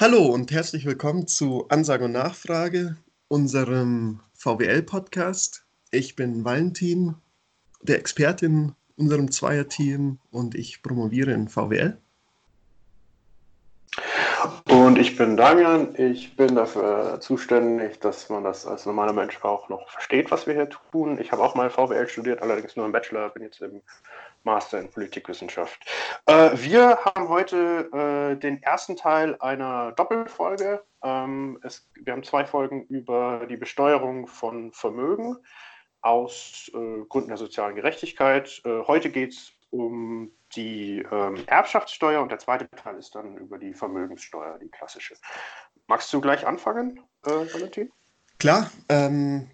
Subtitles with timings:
[0.00, 5.66] Hallo und herzlich willkommen zu Ansage und Nachfrage, unserem VWL-Podcast.
[5.90, 7.16] Ich bin Valentin,
[7.82, 11.98] der Experte in unserem Zweierteam und ich promoviere in VWL.
[14.68, 15.96] Und ich bin Damian.
[15.96, 20.54] Ich bin dafür zuständig, dass man das als normaler Mensch auch noch versteht, was wir
[20.54, 21.18] hier tun.
[21.20, 23.82] Ich habe auch mal VWL studiert, allerdings nur im Bachelor, bin jetzt im
[24.44, 25.84] Master in Politikwissenschaft.
[26.26, 30.82] Äh, wir haben heute äh, den ersten Teil einer Doppelfolge.
[31.02, 35.36] Ähm, es, wir haben zwei Folgen über die Besteuerung von Vermögen
[36.00, 38.62] aus äh, Gründen der sozialen Gerechtigkeit.
[38.64, 43.58] Äh, heute geht es um die ähm, Erbschaftssteuer und der zweite Teil ist dann über
[43.58, 45.14] die Vermögenssteuer, die klassische.
[45.86, 47.90] Magst du gleich anfangen, äh, Valentin?
[48.38, 48.70] Klar.
[48.88, 49.50] Ähm,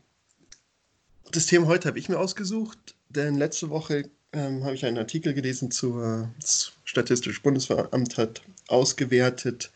[1.33, 5.35] das Thema heute habe ich mir ausgesucht, denn letzte Woche ähm, habe ich einen Artikel
[5.35, 9.73] gelesen zur das Statistische Bundesamt hat ausgewertet,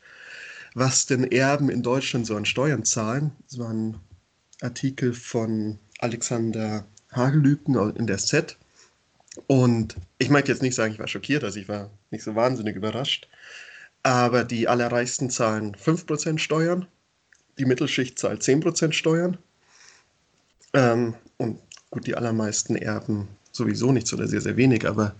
[0.74, 3.32] was denn Erben in Deutschland so an Steuern zahlen.
[3.48, 3.98] Das war ein
[4.60, 8.56] Artikel von Alexander Hagelüken in der Z.
[9.46, 12.76] Und ich möchte jetzt nicht sagen, ich war schockiert, also ich war nicht so wahnsinnig
[12.76, 13.28] überrascht.
[14.02, 16.86] Aber die allerreichsten zahlen 5% Steuern,
[17.58, 19.38] die Mittelschicht zahlt 10% Steuern.
[20.72, 25.14] Ähm, und gut, die allermeisten Erben sowieso nichts oder sehr, sehr wenig, aber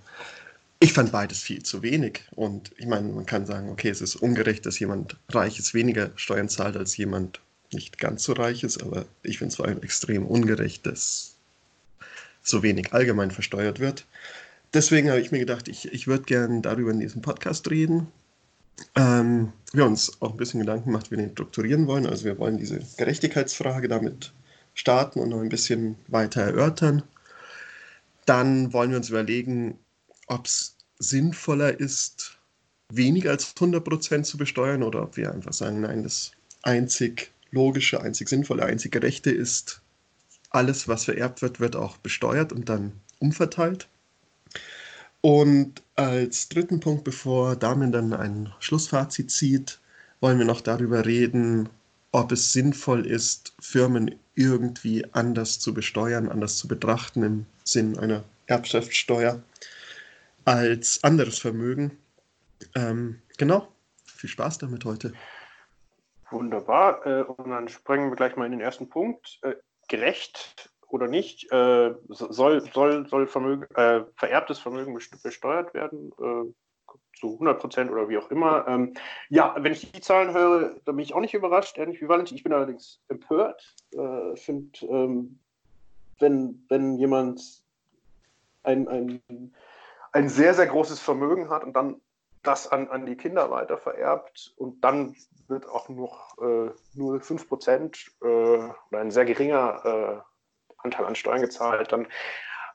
[0.80, 2.22] ich fand beides viel zu wenig.
[2.36, 6.48] Und ich meine, man kann sagen, okay, es ist ungerecht, dass jemand Reiches weniger Steuern
[6.48, 7.40] zahlt als jemand
[7.72, 11.34] nicht ganz so reich ist, aber ich finde es vor allem extrem ungerecht, dass
[12.42, 14.06] so wenig allgemein versteuert wird.
[14.72, 18.08] Deswegen habe ich mir gedacht, ich, ich würde gerne darüber in diesem Podcast reden.
[18.94, 22.06] Ähm, wir haben uns auch ein bisschen Gedanken gemacht, wie wir den strukturieren wollen.
[22.06, 24.32] Also wir wollen diese Gerechtigkeitsfrage damit
[24.74, 27.02] starten und noch ein bisschen weiter erörtern.
[28.28, 29.78] Dann wollen wir uns überlegen,
[30.26, 32.38] ob es sinnvoller ist,
[32.92, 38.28] weniger als 100% zu besteuern oder ob wir einfach sagen, nein, das einzig logische, einzig
[38.28, 39.80] sinnvolle, einzig gerechte ist,
[40.50, 43.88] alles, was vererbt wird, wird auch besteuert und dann umverteilt.
[45.22, 49.80] Und als dritten Punkt, bevor Damian dann ein Schlussfazit zieht,
[50.20, 51.70] wollen wir noch darüber reden,
[52.12, 58.22] ob es sinnvoll ist, Firmen irgendwie anders zu besteuern, anders zu betrachten im Sinn einer
[58.46, 59.42] Erbschaftssteuer
[60.44, 61.98] als anderes Vermögen.
[62.76, 63.68] Ähm, genau,
[64.04, 65.12] viel Spaß damit heute.
[66.30, 67.04] Wunderbar.
[67.04, 69.40] Äh, und dann springen wir gleich mal in den ersten Punkt.
[69.42, 69.54] Äh,
[69.88, 76.12] gerecht oder nicht, äh, soll, soll, soll Vermögen, äh, vererbtes Vermögen besteuert werden?
[77.18, 78.66] Zu 100 Prozent oder wie auch immer.
[78.68, 78.94] Ähm,
[79.28, 82.36] ja, wenn ich die Zahlen höre, dann bin ich auch nicht überrascht, ähnlich wie Valentin.
[82.36, 83.74] Ich bin allerdings empört.
[83.92, 85.40] Äh, finde, ähm,
[86.20, 87.42] wenn, wenn jemand
[88.62, 89.22] ein, ein,
[90.12, 92.00] ein sehr, sehr großes Vermögen hat und dann
[92.42, 95.16] das an, an die Kinder weiter vererbt und dann
[95.48, 100.28] wird auch noch äh, nur 5 Prozent äh, oder ein sehr geringer äh,
[100.78, 102.06] Anteil an Steuern gezahlt, dann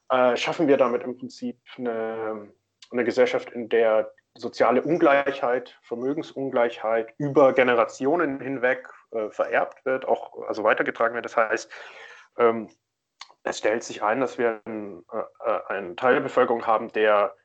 [0.09, 2.51] äh, schaffen wir damit im Prinzip eine,
[2.93, 10.63] eine Gesellschaft, in der soziale Ungleichheit, Vermögensungleichheit über Generationen hinweg äh, vererbt wird, auch also
[10.63, 11.25] weitergetragen wird.
[11.25, 11.71] Das heißt,
[12.37, 12.69] ähm,
[13.43, 17.35] es stellt sich ein, dass wir einen, äh, einen Teil der Bevölkerung haben, der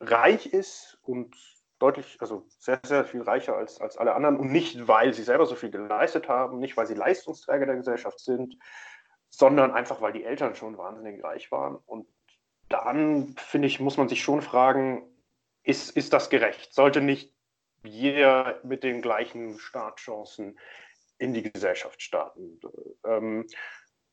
[0.00, 1.34] reich ist und
[1.78, 5.46] deutlich, also sehr, sehr viel reicher als, als alle anderen und nicht, weil sie selber
[5.46, 8.56] so viel geleistet haben, nicht, weil sie Leistungsträger der Gesellschaft sind,
[9.30, 11.76] sondern einfach, weil die Eltern schon wahnsinnig reich waren.
[11.86, 12.06] Und
[12.70, 15.02] dann, finde ich, muss man sich schon fragen,
[15.62, 16.72] ist, ist das gerecht?
[16.72, 17.34] Sollte nicht
[17.82, 20.58] jeder mit den gleichen Startchancen
[21.18, 22.60] in die Gesellschaft starten?
[23.04, 23.46] Ähm,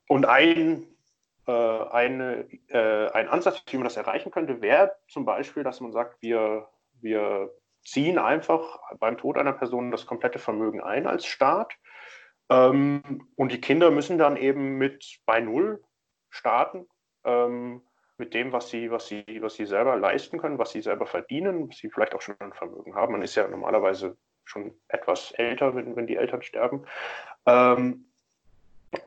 [0.10, 0.88] und ein,
[1.48, 5.92] äh, eine, äh, ein Ansatz, wie man das erreichen könnte, wäre zum Beispiel, dass man
[5.94, 6.68] sagt, wir,
[7.00, 7.54] wir
[7.86, 11.74] ziehen einfach beim Tod einer Person das komplette Vermögen ein als Staat.
[12.50, 15.84] Ähm, und die Kinder müssen dann eben mit bei Null
[16.30, 16.88] starten.
[17.24, 17.87] Ähm,
[18.18, 21.70] mit dem, was sie, was sie, was sie selber leisten können, was sie selber verdienen,
[21.70, 23.14] was sie vielleicht auch schon ein Vermögen haben.
[23.14, 26.86] Man ist ja normalerweise schon etwas älter, wenn, wenn die Eltern sterben.
[27.46, 28.06] Ähm,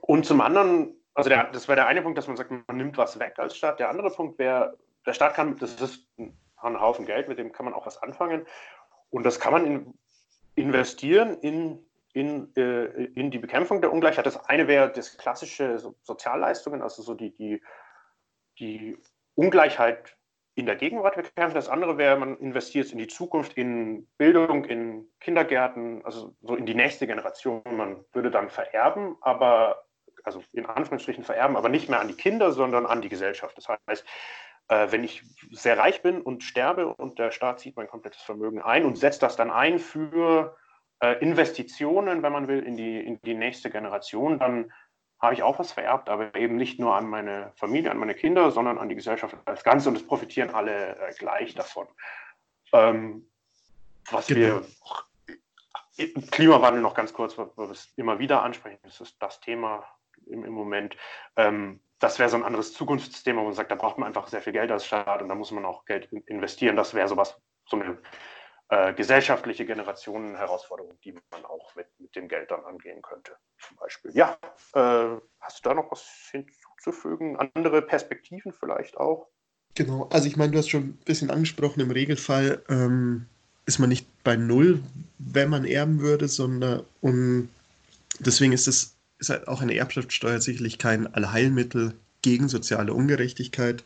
[0.00, 2.99] und zum anderen, also der, das wäre der eine Punkt, dass man sagt, man nimmt
[2.99, 3.81] was weg als Staat.
[3.81, 4.76] Der andere Punkt wäre,
[5.06, 6.06] der Staat kann, das ist
[6.56, 8.46] ein Haufen Geld, mit dem kann man auch was anfangen.
[9.11, 9.94] Und das kann man in,
[10.55, 14.26] investieren in, in, äh, in die Bekämpfung der Ungleichheit.
[14.26, 17.62] Das eine wäre das klassische so Sozialleistungen, also so die, die
[18.61, 18.99] die
[19.35, 20.17] Ungleichheit
[20.55, 21.55] in der Gegenwart bekämpfen.
[21.55, 26.67] Das andere wäre, man investiert in die Zukunft, in Bildung, in Kindergärten, also so in
[26.67, 27.62] die nächste Generation.
[27.65, 29.85] Man würde dann vererben, aber,
[30.23, 33.57] also in Anführungsstrichen vererben, aber nicht mehr an die Kinder, sondern an die Gesellschaft.
[33.57, 34.05] Das heißt,
[34.69, 38.61] äh, wenn ich sehr reich bin und sterbe und der Staat zieht mein komplettes Vermögen
[38.61, 40.57] ein und setzt das dann ein für
[41.01, 44.73] äh, Investitionen, wenn man will, in die, in die nächste Generation, dann
[45.20, 48.50] habe ich auch was vererbt, aber eben nicht nur an meine Familie, an meine Kinder,
[48.50, 51.87] sondern an die Gesellschaft als Ganze und es profitieren alle äh, gleich davon.
[52.72, 53.28] Ähm,
[54.11, 54.62] was genau.
[55.96, 59.84] wir Klimawandel noch ganz kurz, weil wir es immer wieder ansprechen, das ist das Thema
[60.26, 60.96] im, im Moment.
[61.37, 64.40] Ähm, das wäre so ein anderes Zukunftsthema, wo man sagt, da braucht man einfach sehr
[64.40, 66.76] viel Geld als Staat und da muss man auch Geld investieren.
[66.76, 67.99] Das wäre sowas, so eine
[68.70, 74.12] äh, gesellschaftliche Generationenherausforderung, die man auch mit, mit dem Geld dann angehen könnte, zum Beispiel.
[74.14, 74.38] Ja,
[74.75, 77.37] äh, hast du da noch was hinzuzufügen?
[77.37, 79.26] Andere Perspektiven vielleicht auch?
[79.75, 83.26] Genau, also ich meine, du hast schon ein bisschen angesprochen, im Regelfall ähm,
[83.67, 84.82] ist man nicht bei Null,
[85.19, 87.49] wenn man erben würde, sondern um,
[88.19, 93.84] deswegen ist es ist halt auch eine Erbschaftssteuer sicherlich kein Allheilmittel gegen soziale Ungerechtigkeit,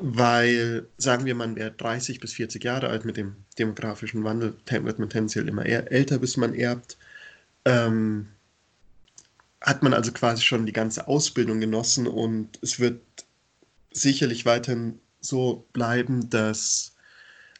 [0.00, 4.98] weil, sagen wir, man wäre 30 bis 40 Jahre alt mit dem demografischen Wandel, wird
[4.98, 6.96] man tendenziell immer älter, bis man erbt.
[7.64, 8.28] Ähm,
[9.60, 13.00] hat man also quasi schon die ganze Ausbildung genossen und es wird
[13.92, 16.94] sicherlich weiterhin so bleiben, dass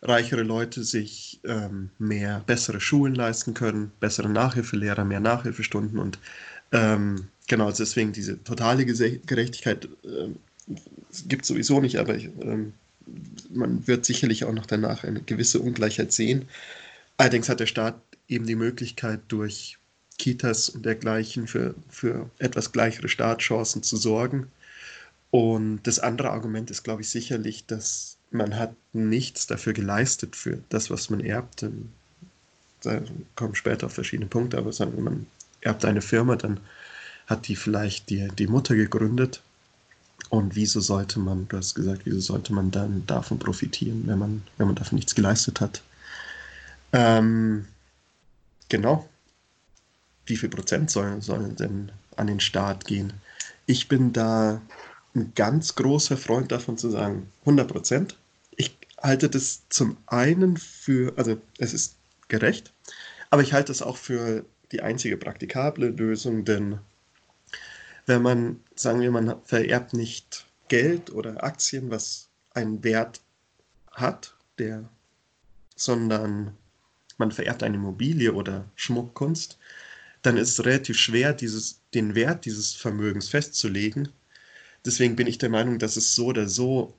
[0.03, 6.19] reichere Leute sich ähm, mehr bessere Schulen leisten können, bessere Nachhilfelehrer, mehr Nachhilfestunden und
[6.73, 10.29] ähm, genau, also deswegen diese totale Gerechtigkeit äh,
[11.29, 12.73] gibt es sowieso nicht, aber ich, ähm,
[13.51, 16.49] man wird sicherlich auch noch danach eine gewisse Ungleichheit sehen.
[17.17, 19.79] Allerdings hat der Staat eben die Möglichkeit, durch
[20.19, 24.49] Kitas und dergleichen für, für etwas gleichere Startchancen zu sorgen.
[25.31, 30.59] Und das andere Argument ist, glaube ich, sicherlich, dass man hat nichts dafür geleistet für
[30.69, 31.65] das, was man erbt.
[32.83, 33.03] Da
[33.35, 35.27] kommen später auf verschiedene Punkte, aber sagen wir, man
[35.61, 36.61] erbt eine Firma, dann
[37.27, 39.43] hat die vielleicht die, die Mutter gegründet.
[40.29, 44.43] Und wieso sollte man, du hast gesagt, wieso sollte man dann davon profitieren, wenn man,
[44.59, 45.83] wenn man dafür nichts geleistet hat?
[46.93, 47.67] Ähm,
[48.69, 49.09] genau.
[50.27, 53.13] Wie viel Prozent sollen, sollen denn an den Staat gehen?
[53.67, 54.61] Ich bin da
[55.15, 58.17] ein ganz großer Freund davon zu sagen, 100 Prozent.
[58.57, 61.97] Ich halte das zum einen für, also es ist
[62.29, 62.73] gerecht,
[63.31, 66.79] aber ich halte es auch für die einzige praktikable Lösung, denn
[68.07, 73.21] wenn man, sagen wir, man vererbt nicht Geld oder Aktien, was einen Wert
[73.93, 74.89] hat, der,
[75.77, 76.57] sondern
[77.19, 79.59] man vererbt eine Immobilie oder Schmuckkunst,
[80.23, 84.09] dann ist es relativ schwer, dieses, den Wert dieses Vermögens festzulegen.
[84.85, 86.95] Deswegen bin ich der Meinung, dass es so oder so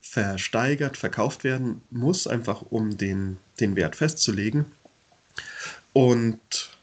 [0.00, 4.66] versteigert, verkauft werden muss, einfach um den, den Wert festzulegen.
[5.92, 6.77] Und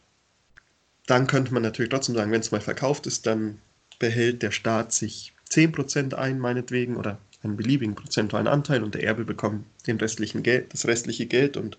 [1.08, 3.60] dann könnte man natürlich trotzdem sagen, wenn es mal verkauft ist, dann
[4.00, 9.24] behält der Staat sich 10% ein, meinetwegen, oder einen beliebigen prozentualen Anteil und der Erbe
[9.24, 11.78] bekommt den restlichen Geld, das restliche Geld und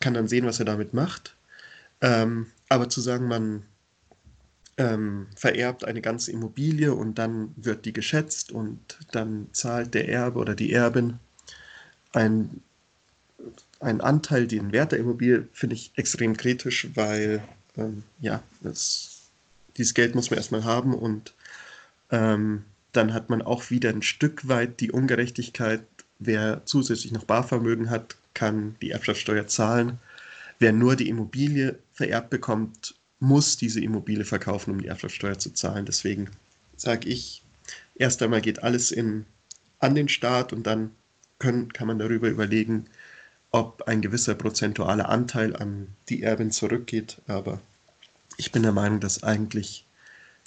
[0.00, 1.36] kann dann sehen, was er damit macht.
[2.00, 3.62] Ähm, aber zu sagen, man
[4.78, 10.38] ähm, vererbt eine ganze Immobilie und dann wird die geschätzt und dann zahlt der Erbe
[10.38, 11.18] oder die Erbin
[12.12, 12.62] einen
[13.80, 17.42] Anteil, den Wert der Immobilie, finde ich extrem kritisch, weil
[17.76, 19.22] ähm, ja, das,
[19.76, 21.34] dieses Geld muss man erstmal haben und
[22.10, 25.82] ähm, dann hat man auch wieder ein Stück weit die Ungerechtigkeit,
[26.18, 29.98] wer zusätzlich noch Barvermögen hat, kann die Erbschaftssteuer zahlen.
[30.58, 35.86] Wer nur die Immobilie vererbt bekommt, muss diese Immobilie verkaufen, um die Erbschaftssteuer zu zahlen.
[35.86, 36.30] Deswegen
[36.76, 37.42] sage ich,
[37.94, 39.26] erst einmal geht alles in,
[39.78, 40.90] an den Staat und dann
[41.38, 42.86] können, kann man darüber überlegen,
[43.50, 47.18] ob ein gewisser prozentualer Anteil an die Erbin zurückgeht.
[47.26, 47.60] Aber
[48.36, 49.86] ich bin der Meinung, dass eigentlich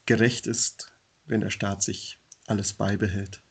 [0.05, 0.93] gerecht ist,
[1.25, 3.41] wenn der Staat sich alles beibehält.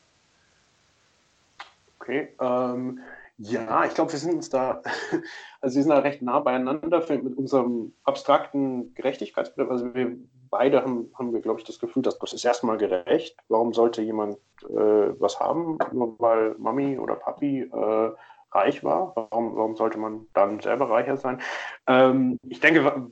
[2.00, 3.00] Okay, ähm,
[3.38, 4.82] ja, ich glaube, wir sind uns da,
[5.60, 9.70] also wir sind da recht nah beieinander mit unserem abstrakten Gerechtigkeitsbegriff.
[9.70, 10.16] Also wir
[10.50, 13.36] beide haben, haben wir, glaube ich, das Gefühl, dass das ist erstmal gerecht.
[13.48, 18.10] Warum sollte jemand äh, was haben, nur weil Mami oder Papi äh,
[18.52, 19.12] reich war.
[19.14, 21.40] Warum, warum sollte man dann selber reicher sein?
[21.86, 23.08] Ähm, ich denke,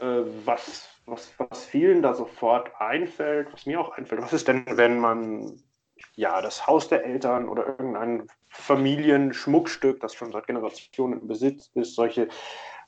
[0.00, 4.64] äh, was, was, was vielen da sofort einfällt, was mir auch einfällt, was ist denn,
[4.66, 5.60] wenn man
[6.16, 11.94] ja, das Haus der Eltern oder irgendein Familienschmuckstück, das schon seit Generationen im Besitz ist,
[11.94, 12.28] solche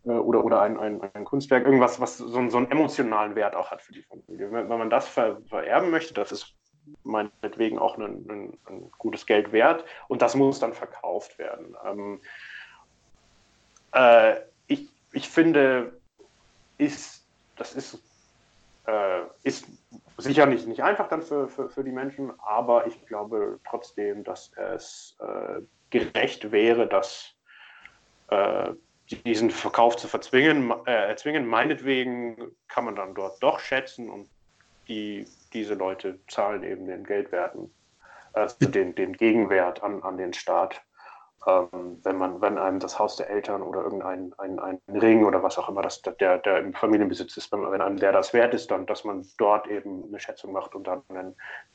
[0.04, 3.70] äh, oder, oder ein, ein, ein, Kunstwerk, irgendwas, was so, so, einen emotionalen Wert auch
[3.70, 4.50] hat für die Familie.
[4.50, 6.54] Wenn, wenn man das ver, vererben möchte, das ist
[7.04, 11.76] meinetwegen auch ein, ein, ein, gutes Geld wert und das muss dann verkauft werden.
[11.84, 12.20] Ähm,
[13.92, 16.00] äh, ich, ich finde,
[16.84, 17.98] ist, das ist,
[18.86, 19.66] äh, ist
[20.18, 25.16] sicher nicht, einfach dann für, für, für die Menschen, aber ich glaube trotzdem, dass es
[25.20, 27.34] äh, gerecht wäre, dass
[28.28, 28.72] äh,
[29.24, 31.46] diesen Verkauf zu verzwingen, äh, erzwingen.
[31.46, 34.28] Meinetwegen kann man dann dort doch schätzen und
[34.88, 37.70] die, diese Leute zahlen eben den Geldwerten,
[38.32, 40.82] also den, den Gegenwert an, an den Staat.
[41.46, 45.42] Ähm, wenn man, wenn einem das Haus der Eltern oder irgendein ein, ein Ring oder
[45.42, 48.54] was auch immer, das, der, der im Familienbesitz ist, wenn, wenn einem der das wert
[48.54, 51.02] ist, dann, dass man dort eben eine Schätzung macht und dann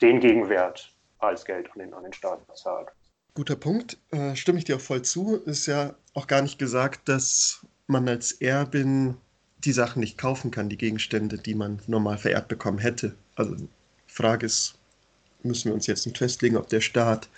[0.01, 2.89] den Gegenwert als Geld an den, an den Staat zahlt.
[3.33, 5.35] Guter Punkt, äh, stimme ich dir auch voll zu.
[5.45, 9.17] Ist ja auch gar nicht gesagt, dass man als Erbin
[9.59, 13.15] die Sachen nicht kaufen kann, die Gegenstände, die man normal vererbt bekommen hätte.
[13.35, 13.55] Also
[14.07, 14.75] Frage ist,
[15.43, 17.29] müssen wir uns jetzt nicht festlegen, ob der Staat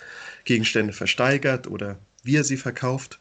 [0.44, 3.20] Gegenstände versteigert oder wie er sie verkauft.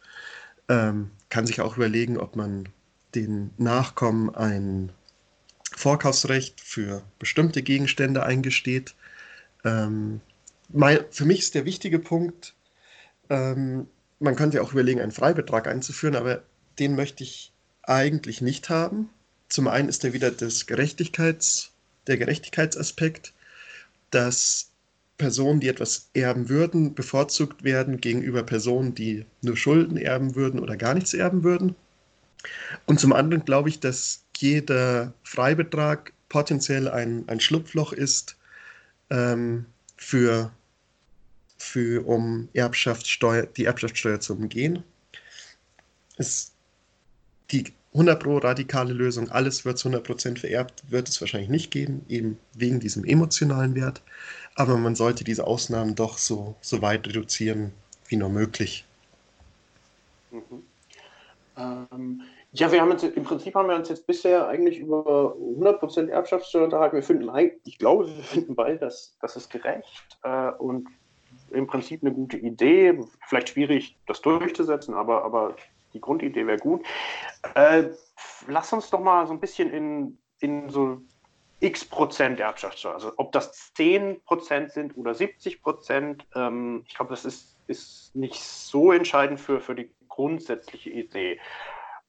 [0.67, 2.69] Ähm, kann sich auch überlegen, ob man
[3.15, 4.91] den Nachkommen ein
[5.75, 8.95] Vorkaufsrecht für bestimmte Gegenstände eingesteht.
[9.63, 10.21] Ähm,
[10.69, 12.53] mein, für mich ist der wichtige Punkt,
[13.29, 13.87] ähm,
[14.19, 16.43] man könnte ja auch überlegen, einen Freibetrag einzuführen, aber
[16.77, 17.51] den möchte ich
[17.83, 19.09] eigentlich nicht haben.
[19.47, 21.71] Zum einen ist da wieder das Gerechtigkeits,
[22.07, 23.33] der Gerechtigkeitsaspekt,
[24.11, 24.71] dass
[25.19, 30.75] Personen, die etwas erben würden, bevorzugt werden gegenüber Personen, die nur Schulden erben würden oder
[30.75, 31.75] gar nichts erben würden.
[32.87, 38.37] Und zum anderen glaube ich, dass jeder Freibetrag potenziell ein, ein Schlupfloch ist
[39.11, 39.65] ähm,
[39.97, 40.51] für
[41.59, 44.83] für, um Erbschaftssteuer, die Erbschaftssteuer zu umgehen.
[46.17, 46.53] Es,
[47.51, 52.05] die 100 Pro radikale Lösung, alles wird zu 100% vererbt, wird es wahrscheinlich nicht geben,
[52.07, 54.01] eben wegen diesem emotionalen Wert.
[54.55, 57.71] Aber man sollte diese Ausnahmen doch so, so weit reduzieren
[58.07, 58.85] wie nur möglich.
[60.31, 60.63] Mhm.
[61.57, 66.07] Ähm, ja, wir haben uns im Prinzip haben wir uns jetzt bisher eigentlich über 100%
[66.09, 66.95] Erbschaftssteuer unterhalten.
[66.95, 67.29] Wir finden,
[67.63, 70.87] ich glaube, wir finden beide, dass das ist gerecht äh, und
[71.51, 72.99] im Prinzip eine gute Idee.
[73.27, 75.55] Vielleicht schwierig, das durchzusetzen, aber, aber
[75.93, 76.83] die Grundidee wäre gut.
[77.53, 77.89] Äh,
[78.47, 81.01] lass uns doch mal so ein bisschen in, in so
[81.59, 87.11] x Prozent Erbschaftssteuer, also ob das 10 Prozent sind oder 70 Prozent, ähm, ich glaube,
[87.11, 91.39] das ist, ist nicht so entscheidend für, für die grundsätzliche Idee.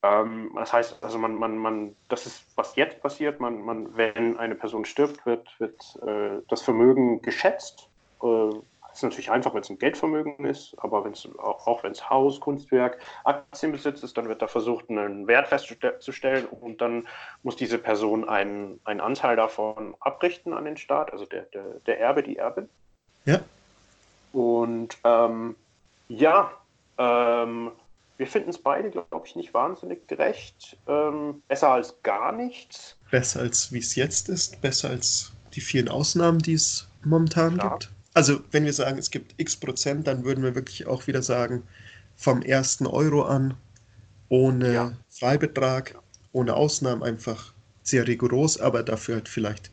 [0.03, 4.39] Ähm, das heißt, also man, man, man, das ist, was jetzt passiert, man, man, wenn
[4.39, 7.89] eine Person stirbt, wird, wird äh, das Vermögen geschätzt.
[8.23, 8.51] Äh,
[8.93, 12.41] ist natürlich einfach, wenn es ein Geldvermögen ist, aber wenn's, auch, auch wenn es Haus,
[12.41, 17.07] Kunstwerk, Aktienbesitz ist, dann wird da versucht, einen Wert festzustellen und dann
[17.43, 22.01] muss diese Person einen, einen Anteil davon abrichten an den Staat, also der, der, der
[22.01, 22.69] Erbe, die Erbin.
[23.25, 23.41] Ja.
[24.33, 25.57] Und ähm,
[26.09, 26.51] ja,
[26.99, 27.73] ähm,
[28.17, 30.77] wir finden es beide, glaube ich, nicht wahnsinnig gerecht.
[30.87, 32.97] Ähm, besser als gar nichts.
[33.11, 37.79] Besser als wie es jetzt ist, besser als die vielen Ausnahmen, die es momentan Klar.
[37.79, 37.91] gibt.
[38.15, 41.63] Also, wenn wir sagen, es gibt x Prozent, dann würden wir wirklich auch wieder sagen,
[42.17, 43.55] vom ersten Euro an,
[44.29, 44.93] ohne ja.
[45.09, 45.97] Freibetrag,
[46.33, 47.53] ohne Ausnahmen, einfach
[47.83, 49.71] sehr rigoros, aber dafür halt vielleicht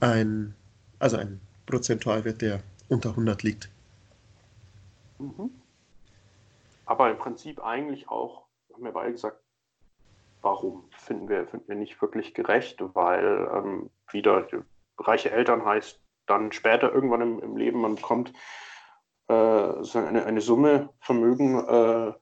[0.00, 0.54] ein,
[0.98, 3.70] also ein Prozentualwert, der unter 100 liegt.
[5.18, 5.50] Mhm.
[6.86, 9.40] Aber im Prinzip eigentlich auch, haben wir beide gesagt,
[10.42, 14.46] warum finden wir, finden wir nicht wirklich gerecht, weil ähm, wieder
[14.98, 15.99] reiche Eltern heißt,
[16.30, 18.32] dann später irgendwann im, im Leben, man bekommt
[19.28, 22.12] äh, eine, eine Summe Vermögen, äh,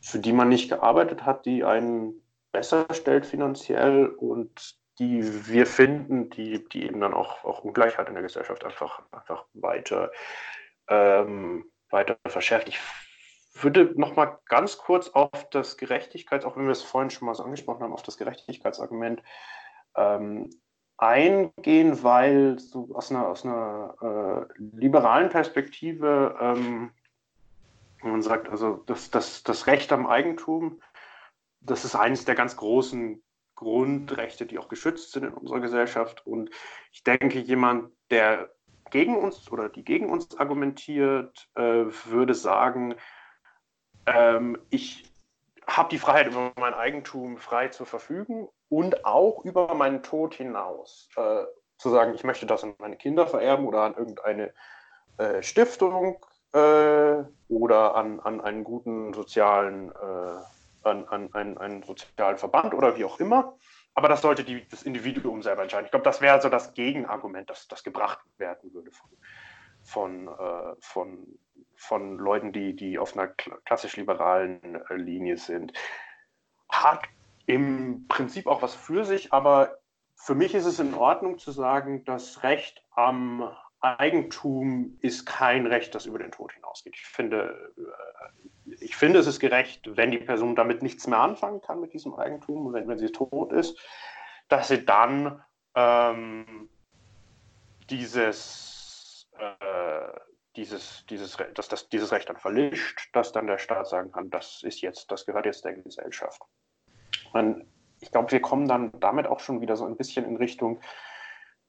[0.00, 2.22] für die man nicht gearbeitet hat, die einen
[2.52, 8.14] besser stellt finanziell und die wir finden, die, die eben dann auch, auch Ungleichheit in
[8.14, 10.10] der Gesellschaft einfach, einfach weiter,
[10.88, 12.68] ähm, weiter verschärft.
[12.68, 12.80] Ich
[13.54, 17.34] würde noch mal ganz kurz auf das Gerechtigkeits, auch wenn wir es vorhin schon mal
[17.34, 19.22] so angesprochen haben, auf das Gerechtigkeitsargument
[19.96, 20.50] ähm,
[20.98, 26.90] eingehen, weil so aus einer, aus einer äh, liberalen Perspektive ähm,
[28.02, 30.80] man sagt, also das, das, das Recht am Eigentum,
[31.60, 33.22] das ist eines der ganz großen
[33.54, 36.24] Grundrechte, die auch geschützt sind in unserer Gesellschaft.
[36.26, 36.50] Und
[36.92, 38.50] ich denke, jemand, der
[38.90, 42.94] gegen uns oder die gegen uns argumentiert, äh, würde sagen,
[44.06, 45.10] ähm, ich
[45.66, 51.08] habe die Freiheit, über mein Eigentum frei zu verfügen und auch über meinen Tod hinaus.
[51.16, 51.44] Äh,
[51.78, 54.52] zu sagen, ich möchte das an meine Kinder vererben oder an irgendeine
[55.16, 56.18] äh, Stiftung
[56.52, 62.96] äh, oder an, an einen guten sozialen, äh, an, an einen, einen, sozialen Verband oder
[62.96, 63.56] wie auch immer.
[63.94, 65.86] Aber das sollte die, das Individuum selber entscheiden.
[65.86, 69.10] Ich glaube, das wäre so das Gegenargument, das, das gebracht werden würde von,
[69.82, 71.38] von, äh, von,
[71.74, 75.72] von Leuten, die, die auf einer klassisch liberalen äh, Linie sind.
[76.68, 77.08] Hat
[77.48, 79.78] im Prinzip auch was für sich, aber
[80.14, 83.50] für mich ist es in Ordnung zu sagen, das Recht am
[83.80, 86.94] Eigentum ist kein Recht, das über den Tod hinausgeht.
[86.94, 91.62] Ich finde, äh, ich finde, es ist gerecht, wenn die Person damit nichts mehr anfangen
[91.62, 93.78] kann mit diesem Eigentum, wenn, wenn sie tot ist,
[94.48, 95.42] dass sie dann
[95.74, 96.68] ähm,
[97.88, 100.20] dieses, äh,
[100.54, 104.62] dieses, dieses, dass das, dieses Recht dann verlischt, dass dann der Staat sagen kann, das
[104.64, 106.42] ist jetzt, das gehört jetzt der Gesellschaft.
[107.32, 107.66] Man,
[108.00, 110.80] ich glaube, wir kommen dann damit auch schon wieder so ein bisschen in Richtung,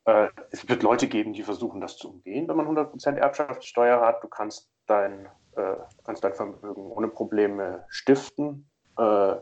[0.05, 4.23] äh, es wird Leute geben, die versuchen, das zu umgehen, wenn man 100% Erbschaftssteuer hat.
[4.23, 9.35] Du kannst dein, äh, kannst dein Vermögen ohne Probleme stiften äh,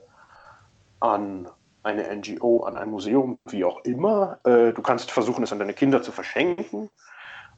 [0.99, 1.49] an
[1.83, 4.39] eine NGO, an ein Museum, wie auch immer.
[4.43, 6.89] Äh, du kannst versuchen, es an deine Kinder zu verschenken.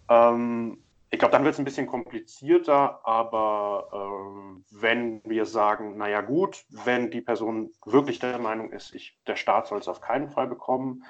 [0.09, 6.21] Ähm, ich glaube, dann wird es ein bisschen komplizierter, aber ähm, wenn wir sagen, naja
[6.21, 10.29] gut, wenn die Person wirklich der Meinung ist, ich, der Staat soll es auf keinen
[10.29, 11.03] Fall bekommen.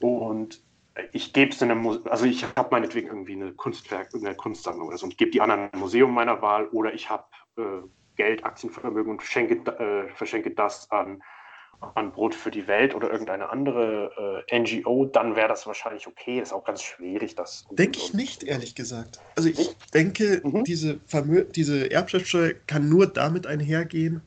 [0.00, 0.62] Und
[1.12, 4.88] ich gebe es in einem Museum, also ich habe meinetwegen irgendwie eine Kunstwerk, eine Kunstsammlung
[4.88, 7.24] oder so und gebe die an ein Museum meiner Wahl oder ich habe
[7.56, 7.62] äh,
[8.16, 11.22] Geld, Aktienvermögen und verschenke, äh, verschenke das an
[11.94, 16.38] an Brot für die Welt oder irgendeine andere äh, NGO, dann wäre das wahrscheinlich okay.
[16.40, 17.64] Ist auch ganz schwierig, das.
[17.70, 19.20] Denke ich nicht, ehrlich gesagt.
[19.36, 19.94] Also ich nicht?
[19.94, 20.64] denke, mhm.
[20.64, 21.00] diese,
[21.54, 24.20] diese Erbschaftssteuer kann nur damit einhergehen,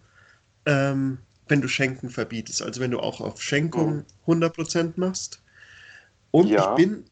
[0.65, 2.63] ähm, wenn du Schenken verbietest.
[2.63, 4.43] Also wenn du auch auf Schenkung mhm.
[4.43, 5.41] 100% machst.
[6.31, 6.72] Und ja.
[6.72, 7.05] ich bin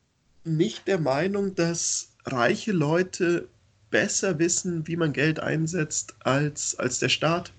[0.44, 3.48] nicht der Meinung, dass reiche Leute
[3.92, 7.52] besser wissen, wie man Geld einsetzt, als, als der Staat.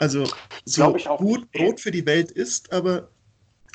[0.00, 0.26] Also
[0.64, 3.10] so gut Brot für die Welt ist, aber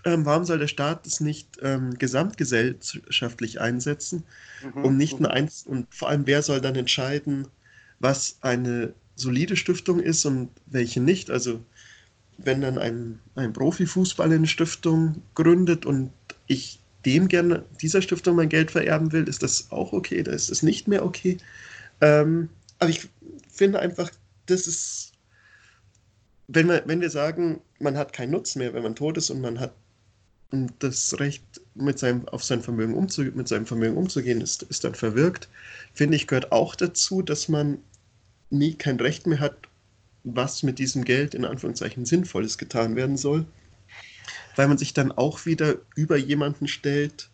[0.05, 4.24] ähm, warum soll der Staat es nicht ähm, gesamtgesellschaftlich einsetzen
[4.63, 4.86] mhm.
[4.86, 7.48] und nicht nur eins und vor allem wer soll dann entscheiden,
[8.00, 11.29] was eine solide Stiftung ist und welche nicht?
[11.29, 11.63] Also
[12.39, 16.12] wenn dann ein, ein Profifußballer eine Stiftung gründet und
[16.48, 20.50] ich dem gerne dieser Stiftung mein Geld vererben will, ist das auch okay, da ist
[20.50, 21.38] es nicht mehr okay.
[22.01, 23.08] Ähm, aber ich
[23.48, 24.10] finde einfach,
[24.48, 25.14] das ist
[26.48, 29.42] wenn, wir, wenn wir sagen, man hat keinen Nutzen mehr, wenn man tot ist und
[29.42, 29.74] man hat
[30.80, 34.96] das Recht, mit seinem, auf sein Vermögen umzu, mit seinem Vermögen umzugehen, ist, ist dann
[34.96, 35.50] verwirkt,
[35.94, 37.79] finde ich, gehört auch dazu, dass man
[38.50, 39.58] nie kein Recht mehr hat,
[40.24, 43.46] was mit diesem Geld in Anführungszeichen Sinnvolles getan werden soll,
[44.55, 47.29] weil man sich dann auch wieder über jemanden stellt,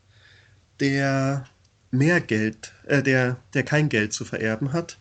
[0.80, 1.46] der
[1.92, 4.98] mehr Geld, äh, der, der kein Geld zu vererben hat.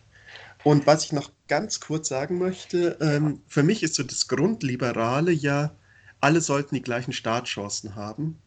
[0.63, 5.33] Und was ich noch ganz kurz sagen möchte, ähm, für mich ist so das Grundliberale
[5.33, 5.75] ja,
[6.21, 8.41] alle sollten die gleichen Startchancen haben.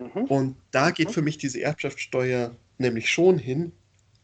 [0.00, 0.24] Mhm.
[0.24, 1.12] Und da geht mhm.
[1.12, 3.70] für mich diese Erbschaftssteuer nämlich schon hin,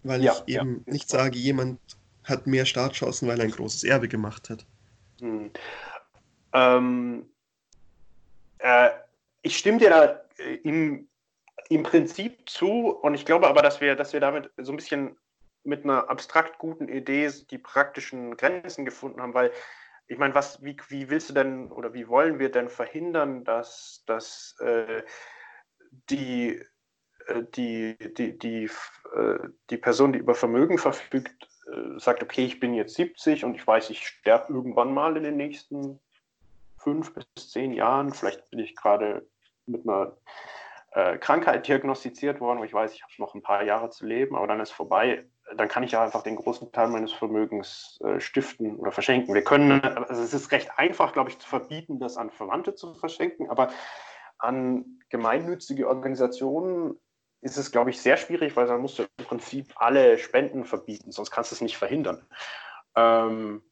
[0.02, 0.92] weil ja, ich eben ja.
[0.92, 1.78] nicht sage, jemand
[2.24, 4.66] hat mehr Startchancen, weil er ein großes Erbe gemacht hat.
[5.20, 5.52] Mhm.
[6.54, 7.26] Ähm,
[8.58, 8.90] äh,
[9.42, 11.06] ich stimme dir da äh, im,
[11.68, 15.14] im Prinzip zu und ich glaube aber, dass wir, dass wir damit so ein bisschen
[15.64, 19.50] mit einer abstrakt guten Idee die praktischen Grenzen gefunden haben, weil
[20.06, 24.04] ich meine, was, wie, wie willst du denn oder wie wollen wir denn verhindern, dass,
[24.06, 25.02] dass äh,
[26.10, 26.62] die,
[27.26, 28.70] äh, die, die, die,
[29.14, 29.38] äh,
[29.70, 33.66] die Person, die über Vermögen verfügt, äh, sagt, okay, ich bin jetzt 70 und ich
[33.66, 36.00] weiß, ich sterbe irgendwann mal in den nächsten
[36.76, 38.12] fünf bis zehn Jahren.
[38.12, 39.26] Vielleicht bin ich gerade
[39.64, 40.16] mit einer
[40.92, 44.36] äh, Krankheit diagnostiziert worden, wo ich weiß, ich habe noch ein paar Jahre zu leben,
[44.36, 45.24] aber dann ist vorbei
[45.56, 49.34] dann kann ich ja einfach den großen Teil meines Vermögens äh, stiften oder verschenken.
[49.34, 52.94] Wir können, also es ist recht einfach, glaube ich, zu verbieten, das an Verwandte zu
[52.94, 53.70] verschenken, aber
[54.38, 56.98] an gemeinnützige Organisationen
[57.40, 61.12] ist es, glaube ich, sehr schwierig, weil dann musst du im Prinzip alle Spenden verbieten,
[61.12, 62.26] sonst kannst du es nicht verhindern.
[62.96, 63.62] Ähm,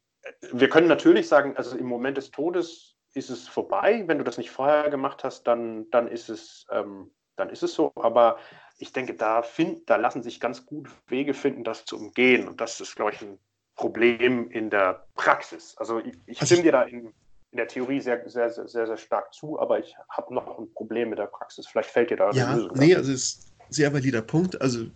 [0.51, 4.03] wir können natürlich sagen, also im Moment des Todes ist es vorbei.
[4.07, 7.73] Wenn du das nicht vorher gemacht hast, dann, dann, ist, es, ähm, dann ist es
[7.73, 7.91] so.
[7.95, 8.37] Aber
[8.83, 12.49] ich denke, da, find, da lassen sich ganz gut Wege finden, das zu umgehen.
[12.49, 13.39] Und das ist, glaube ich, ein
[13.75, 15.75] Problem in der Praxis.
[15.77, 17.13] Also ich, ich also stimme dir da in,
[17.51, 20.71] in, der Theorie sehr, sehr, sehr, sehr, sehr stark zu, aber ich habe noch ein
[20.73, 21.65] Problem mit der Praxis.
[21.65, 22.77] Vielleicht fällt dir da ja, eine Lösung.
[22.77, 24.61] Nee, also es ist ein sehr valider Punkt.
[24.61, 24.87] Also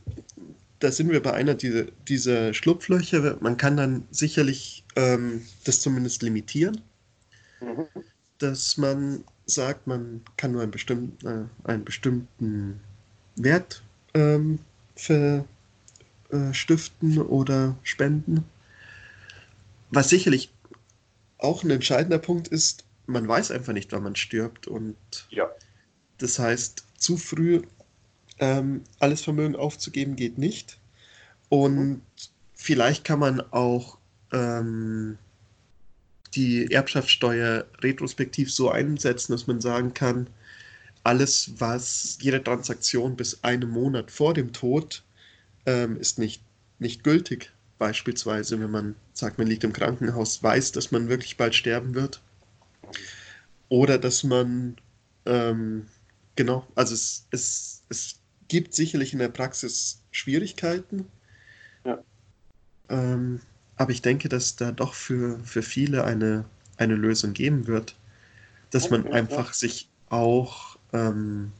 [0.80, 3.38] da sind wir bei einer dieser, dieser Schlupflöcher.
[3.40, 6.82] Man kann dann sicherlich ähm, das zumindest limitieren,
[7.62, 7.88] mhm.
[8.38, 12.82] dass man sagt, man kann nur einen bestimmten, äh, einen bestimmten
[13.38, 14.60] Wert ähm,
[14.96, 15.46] für
[16.32, 18.44] äh, Stiften oder Spenden.
[19.90, 20.52] Was sicherlich
[21.38, 24.68] auch ein entscheidender Punkt ist, man weiß einfach nicht, wann man stirbt.
[24.68, 24.98] Und
[25.30, 25.50] ja.
[26.18, 27.62] das heißt, zu früh
[28.40, 30.78] ähm, alles Vermögen aufzugeben geht nicht.
[31.50, 32.02] Und mhm.
[32.54, 33.98] vielleicht kann man auch
[34.32, 35.18] ähm,
[36.36, 40.28] die Erbschaftssteuer retrospektiv so einsetzen, dass man sagen kann,
[41.08, 45.04] alles, was jede Transaktion bis einen Monat vor dem Tod
[45.66, 46.44] ähm, ist nicht,
[46.80, 47.54] nicht gültig.
[47.80, 52.22] Beispielsweise, wenn man sagt, man liegt im Krankenhaus, weiß, dass man wirklich bald sterben wird.
[53.70, 54.76] Oder dass man,
[55.26, 55.88] ähm,
[56.36, 61.08] genau, also es, es, es gibt sicherlich in der Praxis Schwierigkeiten.
[61.86, 62.00] Ja.
[62.90, 63.42] Ähm,
[63.78, 66.44] aber ich denke, dass da doch für, für viele eine,
[66.76, 67.96] eine Lösung geben wird.
[68.72, 69.12] Dass Okay, man ja.
[69.14, 71.52] einfach sich auch ähm,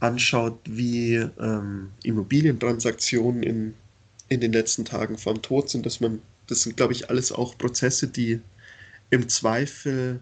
[0.00, 3.74] anschaut, wie ähm, Immobilientransaktionen in,
[4.28, 7.58] in den letzten Tagen vom Tod sind, dass man, das sind, glaube ich, alles auch
[7.58, 8.40] Prozesse, die
[9.10, 10.20] im Zweifel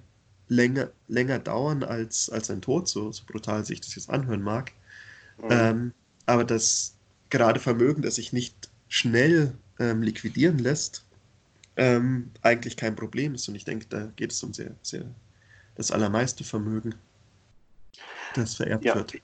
[0.48, 4.72] länger, länger dauern als, als ein Tod, so, so brutal sich das jetzt anhören mag.
[5.38, 5.48] Mhm.
[5.50, 5.92] Ähm,
[6.24, 6.94] aber das
[7.30, 11.04] gerade Vermögen, das sich nicht schnell ähm, liquidieren lässt,
[11.76, 13.48] ähm, eigentlich kein Problem ist.
[13.48, 15.04] Und ich denke, da geht es um sehr, sehr
[15.76, 16.94] das allermeiste Vermögen,
[18.34, 18.94] das vererbt Ja.
[18.94, 19.16] wird.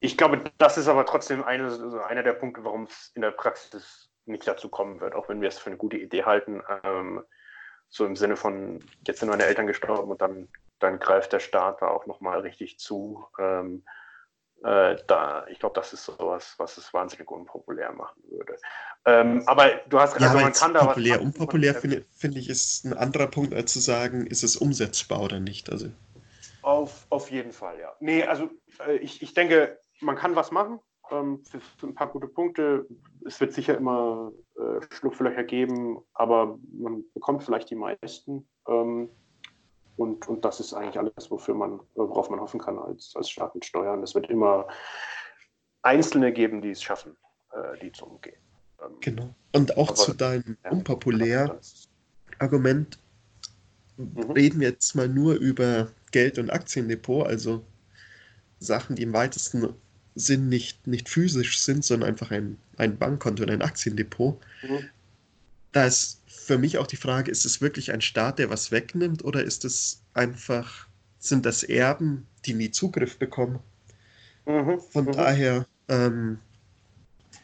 [0.00, 3.32] Ich glaube, das ist aber trotzdem eine, also einer der Punkte, warum es in der
[3.32, 6.62] Praxis nicht dazu kommen wird, auch wenn wir es für eine gute Idee halten.
[6.84, 7.24] Ähm,
[7.88, 11.82] so im Sinne von, jetzt sind meine Eltern gestorben und dann, dann greift der Staat
[11.82, 13.26] da auch nochmal richtig zu.
[13.38, 13.82] Ähm,
[14.64, 18.56] äh, da, ich glaube, das ist sowas, was es wahnsinnig unpopulär machen würde.
[19.04, 21.26] Ähm, aber du hast Ja, also man kann da was populär, machen.
[21.26, 25.40] unpopulär finde finde ich, ist ein anderer Punkt, als zu sagen, ist es umsetzbar oder
[25.40, 25.70] nicht.
[25.70, 25.88] Also,
[26.62, 27.94] Auf, auf jeden Fall, ja.
[28.00, 28.50] Nee, also
[28.86, 30.80] äh, ich, ich denke, man kann was machen.
[31.10, 32.86] Ähm, für, für ein paar gute Punkte.
[33.24, 38.48] Es wird sicher immer äh, Schlupflöcher geben, aber man bekommt vielleicht die meisten.
[38.66, 39.08] Ähm,
[39.98, 43.54] und, und das ist eigentlich alles, wofür man, worauf man hoffen kann als, als Staat
[43.54, 44.02] mit Steuern.
[44.02, 44.66] Es wird immer
[45.82, 47.16] Einzelne geben, die es schaffen,
[47.52, 48.40] äh, die zu umgehen.
[48.82, 49.34] Ähm, genau.
[49.54, 51.88] Und auch Aber- zu deinem ja, unpopulär das-
[52.38, 52.98] Argument
[53.96, 54.30] Mhm.
[54.30, 57.64] reden wir jetzt mal nur über Geld- und Aktiendepot, also
[58.60, 59.74] Sachen, die im weitesten
[60.14, 64.38] Sinn nicht, nicht physisch sind, sondern einfach ein, ein Bankkonto und ein Aktiendepot.
[64.62, 64.88] Mhm.
[65.72, 69.24] Da ist für mich auch die Frage, ist es wirklich ein Staat, der was wegnimmt,
[69.24, 73.60] oder ist es einfach, sind das Erben, die nie Zugriff bekommen?
[74.46, 74.80] Mhm.
[74.90, 75.12] Von Mhm.
[75.12, 76.38] daher, ähm,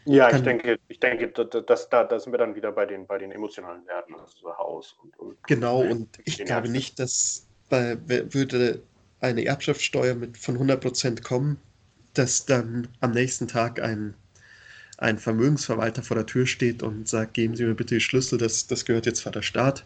[0.06, 3.18] Ja, ich denke, ich denke, da, da- da, sind wir dann wieder bei den, bei
[3.18, 7.96] den emotionalen Werten, also so Haus und, und genau, und ich glaube nicht, dass bei,
[8.08, 8.82] würde
[9.20, 11.58] eine Erbschaftssteuer mit von 100% kommen,
[12.14, 14.14] dass dann am nächsten Tag ein,
[14.98, 18.66] ein Vermögensverwalter vor der Tür steht und sagt, geben Sie mir bitte die Schlüssel, das,
[18.66, 19.84] das gehört jetzt Vater Staat.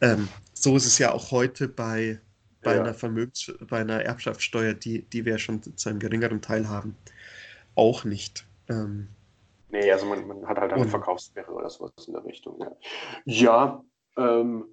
[0.00, 2.20] Ähm, so ist es ja auch heute bei,
[2.62, 2.80] bei, Ja.
[2.82, 6.96] einer Vermögens, bei einer Erbschaftssteuer, die, die wir schon zu einem geringeren Teil haben,
[7.74, 8.46] auch nicht.
[8.68, 9.08] Ähm,
[9.70, 12.58] Nee, also man, man hat halt eine Verkaufssperre oder sowas in der Richtung.
[12.58, 12.72] Ja,
[13.26, 13.84] ja
[14.16, 14.64] ähm,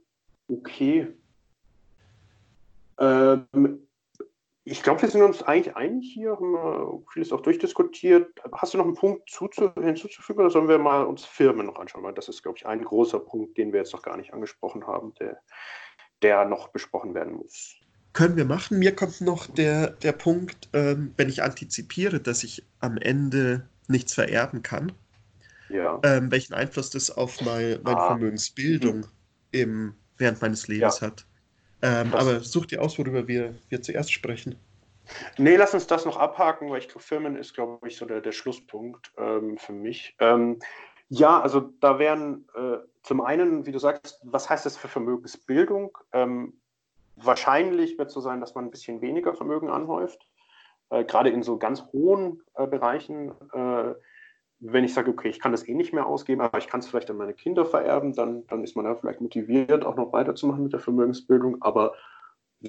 [0.47, 1.13] okay.
[2.97, 3.87] Ähm,
[4.67, 8.27] ich glaube, wir sind uns eigentlich einig hier, haben äh, vieles auch durchdiskutiert.
[8.51, 12.03] Hast du noch einen Punkt zuzu hinzuzufügen oder sollen wir mal uns Firmen noch anschauen?
[12.03, 14.87] Weil das ist, glaube ich, ein großer Punkt, den wir jetzt noch gar nicht angesprochen
[14.87, 15.39] haben, der,
[16.23, 17.75] der noch besprochen werden muss.
[18.13, 18.79] Können wir machen.
[18.79, 24.15] Mir kommt noch der, der Punkt, ähm, wenn ich antizipiere, dass ich am Ende nichts
[24.15, 24.93] vererben kann,
[25.69, 25.99] Ja.
[26.03, 28.07] ähm, welchen Einfluss das auf mein, meine Ah.
[28.07, 29.05] Vermögensbildung
[29.51, 31.27] im, während meines Lebens hat.
[31.85, 34.55] Ähm, aber such dir aus, worüber wir, wir zuerst sprechen.
[35.37, 38.21] Nee, lass uns das noch abhaken, weil ich glaube, Firmen ist, glaube ich, so der,
[38.21, 40.15] der Schlusspunkt ähm, für mich.
[40.19, 40.59] Ähm,
[41.09, 45.95] ja, also da wären äh, zum einen, wie du sagst, was heißt das für Vermögensbildung?
[46.11, 46.53] Ähm,
[47.17, 50.27] wahrscheinlich wird es so sein, dass man ein bisschen weniger Vermögen anhäuft,
[50.89, 53.31] äh, gerade in so ganz hohen äh, Bereichen.
[54.71, 56.87] Wenn ich sage, okay, ich kann das eh nicht mehr ausgeben, aber ich kann es
[56.87, 60.63] vielleicht an meine Kinder vererben, dann, dann ist man da vielleicht motiviert, auch noch weiterzumachen
[60.63, 61.61] mit der Vermögensbildung.
[61.61, 61.93] Aber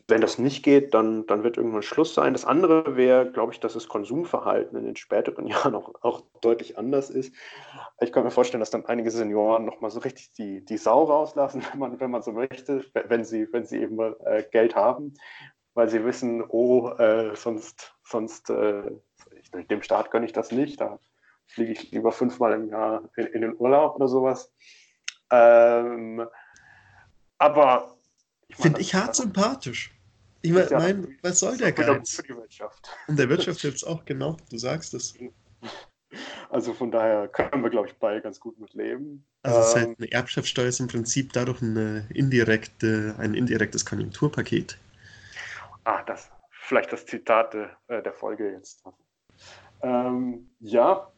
[0.08, 2.32] wenn das nicht geht, dann, dann wird irgendwann Schluss sein.
[2.32, 6.78] Das andere wäre, glaube ich, dass das Konsumverhalten in den späteren Jahren auch, auch deutlich
[6.78, 7.34] anders ist.
[8.00, 11.62] Ich kann mir vorstellen, dass dann einige Senioren nochmal so richtig die, die Sau rauslassen,
[11.72, 15.14] wenn man, wenn man so möchte, wenn sie, wenn sie eben mal äh, Geld haben,
[15.74, 18.90] weil sie wissen, oh, äh, sonst, sonst äh,
[19.40, 20.98] ich, dem Staat gönne ich das nicht, da
[21.46, 24.52] fliege ich lieber fünfmal im Jahr in, in den Urlaub oder sowas.
[25.30, 26.26] Ähm,
[27.38, 27.96] aber
[28.50, 29.92] Finde ich hart sympathisch.
[30.42, 30.78] Ich meine, Ja.
[30.78, 32.14] mein, was soll der Geiz?
[32.16, 32.88] für die Wirtschaft.
[33.08, 35.14] Und der Wirtschaft hilft es auch, genau, du sagst es.
[36.48, 39.26] Also von daher können wir, glaube ich, beide ganz gut mit leben.
[39.42, 43.84] Also es ist Ähm, halt eine Erbschaftssteuer ist im Prinzip dadurch eine indirekte, ein indirektes
[43.84, 44.78] Konjunkturpaket.
[45.84, 48.84] Ah, das vielleicht das Zitat äh, der Folge jetzt.
[49.82, 51.12] Ähm, ja,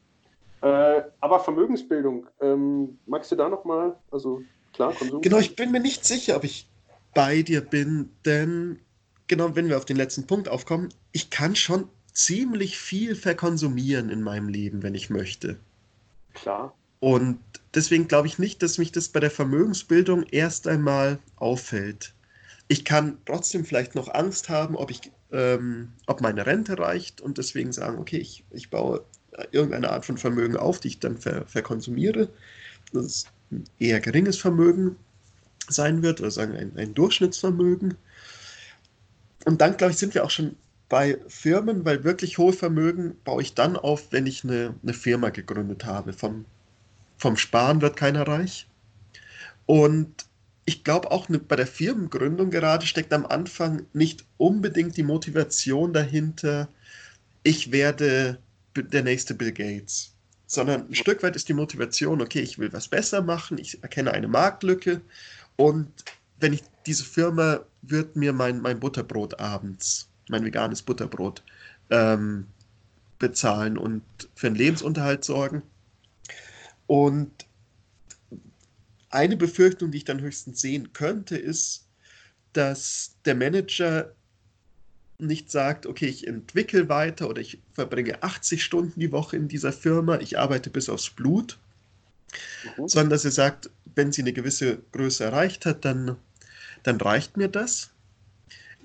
[0.62, 4.42] äh, aber Vermögensbildung, ähm, magst du da nochmal, also
[4.72, 5.22] klar, Konsum?
[5.22, 6.68] Genau, ich bin mir nicht sicher, ob ich
[7.14, 8.80] bei dir bin, denn
[9.26, 14.22] genau, wenn wir auf den letzten Punkt aufkommen, ich kann schon ziemlich viel verkonsumieren in
[14.22, 15.58] meinem Leben, wenn ich möchte.
[16.34, 16.74] Klar.
[17.00, 17.38] Und
[17.74, 22.14] deswegen glaube ich nicht, dass mich das bei der Vermögensbildung erst einmal auffällt.
[22.66, 27.38] Ich kann trotzdem vielleicht noch Angst haben, ob, ich, ähm, ob meine Rente reicht und
[27.38, 29.04] deswegen sagen, okay, ich, ich baue
[29.52, 32.28] irgendeine Art von Vermögen auf, die ich dann ver, verkonsumiere.
[32.92, 34.96] Das ist ein eher geringes Vermögen
[35.68, 37.94] sein wird, oder sagen ein, ein Durchschnittsvermögen.
[39.44, 40.56] Und dann, glaube ich, sind wir auch schon
[40.88, 45.28] bei Firmen, weil wirklich hohe Vermögen baue ich dann auf, wenn ich eine, eine Firma
[45.30, 46.12] gegründet habe.
[46.12, 46.46] Vom,
[47.18, 48.66] vom Sparen wird keiner reich.
[49.66, 50.26] Und
[50.64, 55.92] ich glaube auch ne, bei der Firmengründung gerade steckt am Anfang nicht unbedingt die Motivation
[55.92, 56.68] dahinter,
[57.42, 58.38] ich werde
[58.82, 60.14] der nächste Bill Gates,
[60.46, 64.12] sondern ein Stück weit ist die Motivation, okay, ich will was besser machen, ich erkenne
[64.12, 65.00] eine Marktlücke
[65.56, 65.90] und
[66.40, 71.42] wenn ich diese Firma wird mir mein, mein Butterbrot abends, mein veganes Butterbrot
[71.90, 72.46] ähm,
[73.18, 74.02] bezahlen und
[74.34, 75.62] für einen Lebensunterhalt sorgen.
[76.86, 77.46] Und
[79.10, 81.86] eine Befürchtung, die ich dann höchstens sehen könnte, ist,
[82.52, 84.12] dass der Manager
[85.18, 89.72] nicht sagt, okay, ich entwickle weiter oder ich verbringe 80 Stunden die Woche in dieser
[89.72, 91.58] Firma, ich arbeite bis aufs Blut,
[92.76, 92.88] mhm.
[92.88, 96.16] sondern dass er sagt, wenn sie eine gewisse Größe erreicht hat, dann,
[96.84, 97.90] dann reicht mir das.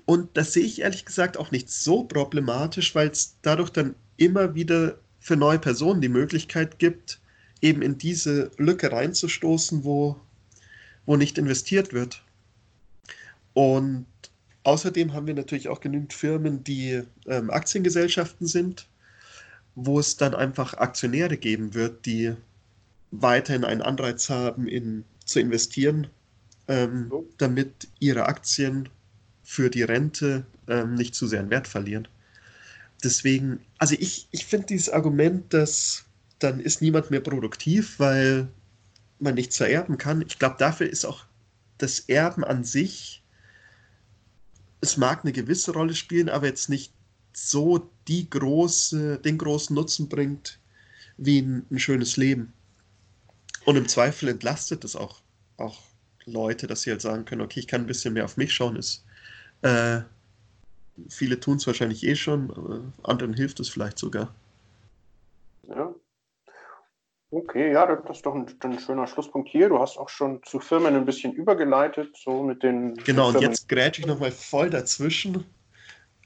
[0.06, 4.54] Und das sehe ich ehrlich gesagt auch nicht so problematisch, weil es dadurch dann immer
[4.54, 7.20] wieder für neue Personen die Möglichkeit gibt,
[7.62, 10.20] eben in diese Lücke reinzustoßen, wo,
[11.06, 12.22] wo nicht investiert wird.
[13.54, 14.06] Und
[14.64, 18.88] Außerdem haben wir natürlich auch genügend Firmen, die ähm, Aktiengesellschaften sind,
[19.74, 22.34] wo es dann einfach Aktionäre geben wird, die
[23.10, 26.08] weiterhin einen Anreiz haben, in, zu investieren,
[26.68, 27.24] ähm, oh.
[27.38, 28.88] damit ihre Aktien
[29.42, 32.08] für die Rente ähm, nicht zu sehr an Wert verlieren.
[33.02, 36.06] Deswegen, also ich, ich finde dieses Argument, dass
[36.38, 38.48] dann ist niemand mehr produktiv, weil
[39.18, 40.22] man nichts vererben kann.
[40.26, 41.26] Ich glaube, dafür ist auch
[41.76, 43.22] das Erben an sich
[44.84, 46.92] es mag eine gewisse Rolle spielen, aber jetzt nicht
[47.32, 50.58] so die große, den großen Nutzen bringt
[51.16, 52.52] wie ein, ein schönes Leben.
[53.64, 55.20] Und im Zweifel entlastet es auch,
[55.56, 55.80] auch
[56.26, 58.76] Leute, dass sie halt sagen können, okay, ich kann ein bisschen mehr auf mich schauen.
[58.76, 59.04] Ist,
[59.62, 60.02] äh,
[61.08, 64.34] viele tun es wahrscheinlich eh schon, anderen hilft es vielleicht sogar.
[65.68, 65.93] Ja,
[67.34, 69.68] Okay, ja, das ist doch ein, ein, schöner Schlusspunkt hier.
[69.68, 72.94] Du hast auch schon zu Firmen ein bisschen übergeleitet, so mit den.
[72.94, 75.44] Genau, und jetzt grätsche ich nochmal voll dazwischen.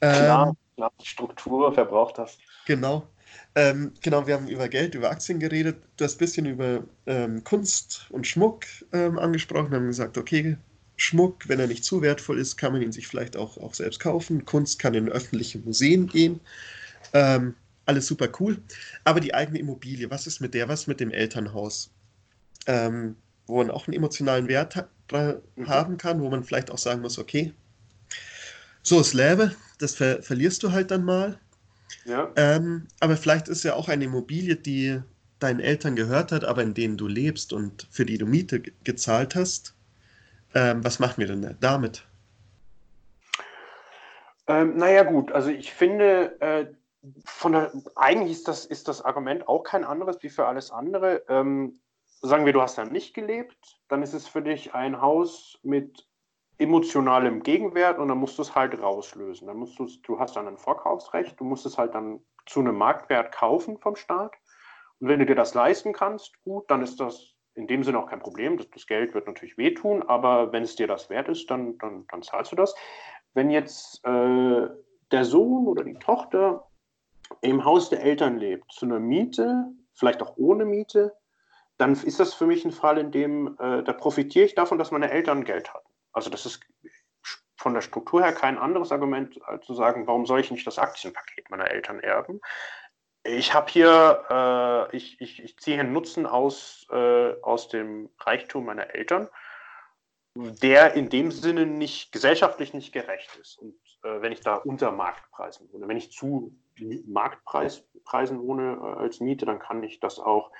[0.01, 2.37] Klar, ähm, klar, Struktur verbraucht das.
[2.67, 3.07] Genau.
[3.55, 5.77] Ähm, genau, wir haben über Geld, über Aktien geredet.
[5.97, 9.73] Du hast ein bisschen über ähm, Kunst und Schmuck ähm, angesprochen.
[9.73, 10.57] Haben gesagt, okay,
[10.95, 13.99] Schmuck, wenn er nicht zu wertvoll ist, kann man ihn sich vielleicht auch, auch selbst
[13.99, 14.45] kaufen.
[14.45, 16.39] Kunst kann in öffentliche Museen gehen.
[17.13, 17.55] Ähm,
[17.89, 18.61] alles super cool.
[19.03, 21.91] Aber die eigene Immobilie, was ist mit der, was mit dem Elternhaus?
[22.67, 23.15] Ähm,
[23.47, 25.67] wo man auch einen emotionalen Wert ha mhm.
[25.67, 27.51] haben kann, wo man vielleicht auch sagen muss, okay,
[28.83, 31.39] so ist Leben, das ver verlierst du halt dann mal.
[32.05, 32.31] Ja.
[32.35, 35.01] Ähm, aber vielleicht ist ja auch eine Immobilie, die
[35.39, 39.35] deinen Eltern gehört hat, aber in denen du lebst und für die du Miete gezahlt
[39.35, 39.73] hast.
[40.53, 42.05] Ähm, was machen wir denn damit?
[44.47, 46.65] Ähm, naja gut, also ich finde, äh,
[47.25, 51.23] von der, eigentlich ist das, ist das Argument auch kein anderes wie für alles andere.
[51.29, 51.81] Ähm,
[52.21, 56.07] sagen wir, du hast da nicht gelebt, dann ist es für dich ein Haus mit
[56.57, 59.47] emotionalem Gegenwert und dann musst du es halt rauslösen.
[59.47, 63.31] Dann musst du, hast dann ein Vorkaufsrecht, du musst es halt dann zu einem Marktwert
[63.31, 64.33] kaufen vom Staat.
[64.99, 68.09] Und wenn du dir das leisten kannst, gut, dann ist das in dem Sinne auch
[68.09, 68.57] kein Problem.
[68.57, 72.05] Das, das Geld wird natürlich wehtun, aber wenn es dir das wert ist, dann, dann,
[72.07, 72.75] dann zahlst du das.
[73.33, 74.67] Wenn jetzt äh,
[75.11, 76.68] der Sohn oder die Tochter
[77.41, 81.15] im Haus der Eltern lebt, zu einer Miete, vielleicht auch ohne Miete,
[81.77, 84.91] dann ist das für mich ein Fall, in dem, äh, da profitiere ich davon, dass
[84.91, 85.87] meine Eltern Geld hatten.
[86.11, 86.59] Also das ist
[87.55, 90.79] von der Struktur her kein anderes Argument, als zu sagen, warum soll ich nicht das
[90.79, 92.41] Aktienpaket meiner Eltern erben?
[93.23, 98.65] Ich habe hier, äh, ich, ich, ich ziehe hier Nutzen aus, äh, aus dem Reichtum
[98.65, 99.29] meiner Eltern,
[100.35, 103.57] der in dem Sinne nicht gesellschaftlich nicht gerecht ist.
[103.57, 106.55] Und äh, wenn ich da unter Marktpreisen wohne, wenn ich zu
[107.07, 110.51] Marktpreisen wohne äh, als Miete, dann kann ich das auch,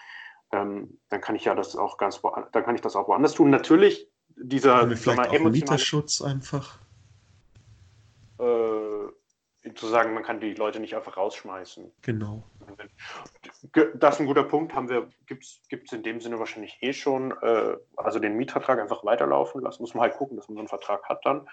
[0.51, 3.49] ähm, dann kann ich ja das auch ganz, dann kann ich das auch woanders tun.
[3.49, 6.79] Natürlich dieser vielleicht auch Mieterschutz einfach.
[8.39, 8.69] Äh,
[9.75, 11.91] zu sagen, man kann die Leute nicht einfach rausschmeißen.
[12.01, 12.43] Genau.
[13.95, 17.31] Das ist ein guter Punkt, haben wir, gibt es in dem Sinne wahrscheinlich eh schon,
[17.41, 20.67] äh, also den Mietvertrag einfach weiterlaufen lassen, muss man halt gucken, dass man so einen
[20.67, 21.47] Vertrag hat dann.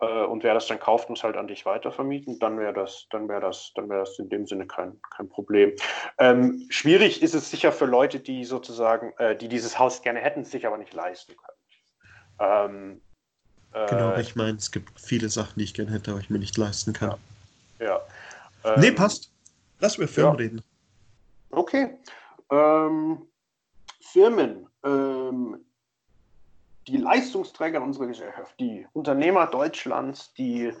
[0.00, 2.38] Äh, und wer das dann kauft, muss halt an dich weitervermieten.
[2.38, 5.72] Dann wäre das, dann wäre das, dann wäre das in dem Sinne kein, kein Problem.
[6.18, 10.44] Ähm, schwierig ist es sicher für Leute, die sozusagen, äh, die dieses Haus gerne hätten,
[10.44, 11.60] sich aber nicht leisten können.
[12.40, 13.00] Ähm,
[13.72, 16.38] genau, äh, ich meine, es gibt viele Sachen, die ich gerne hätte, aber ich mir
[16.38, 17.16] nicht leisten kann.
[17.78, 17.86] Ja.
[17.86, 18.00] ja.
[18.64, 19.30] Ähm, nee, passt.
[19.80, 20.38] Lass über Firmen ja.
[20.38, 20.62] reden.
[21.50, 21.98] Okay.
[22.50, 23.26] Ähm,
[24.00, 24.66] Firmen.
[24.84, 25.64] Ähm,
[26.86, 30.72] die Leistungsträger unserer Gesellschaft, die Unternehmer Deutschlands, die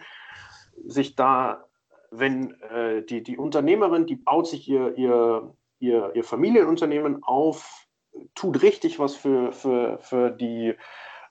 [0.86, 1.64] sich da,
[2.10, 7.86] wenn äh, die, die Unternehmerin, die baut sich ihr, ihr, ihr, ihr Familienunternehmen auf,
[8.34, 10.74] tut richtig was für, für, für, die,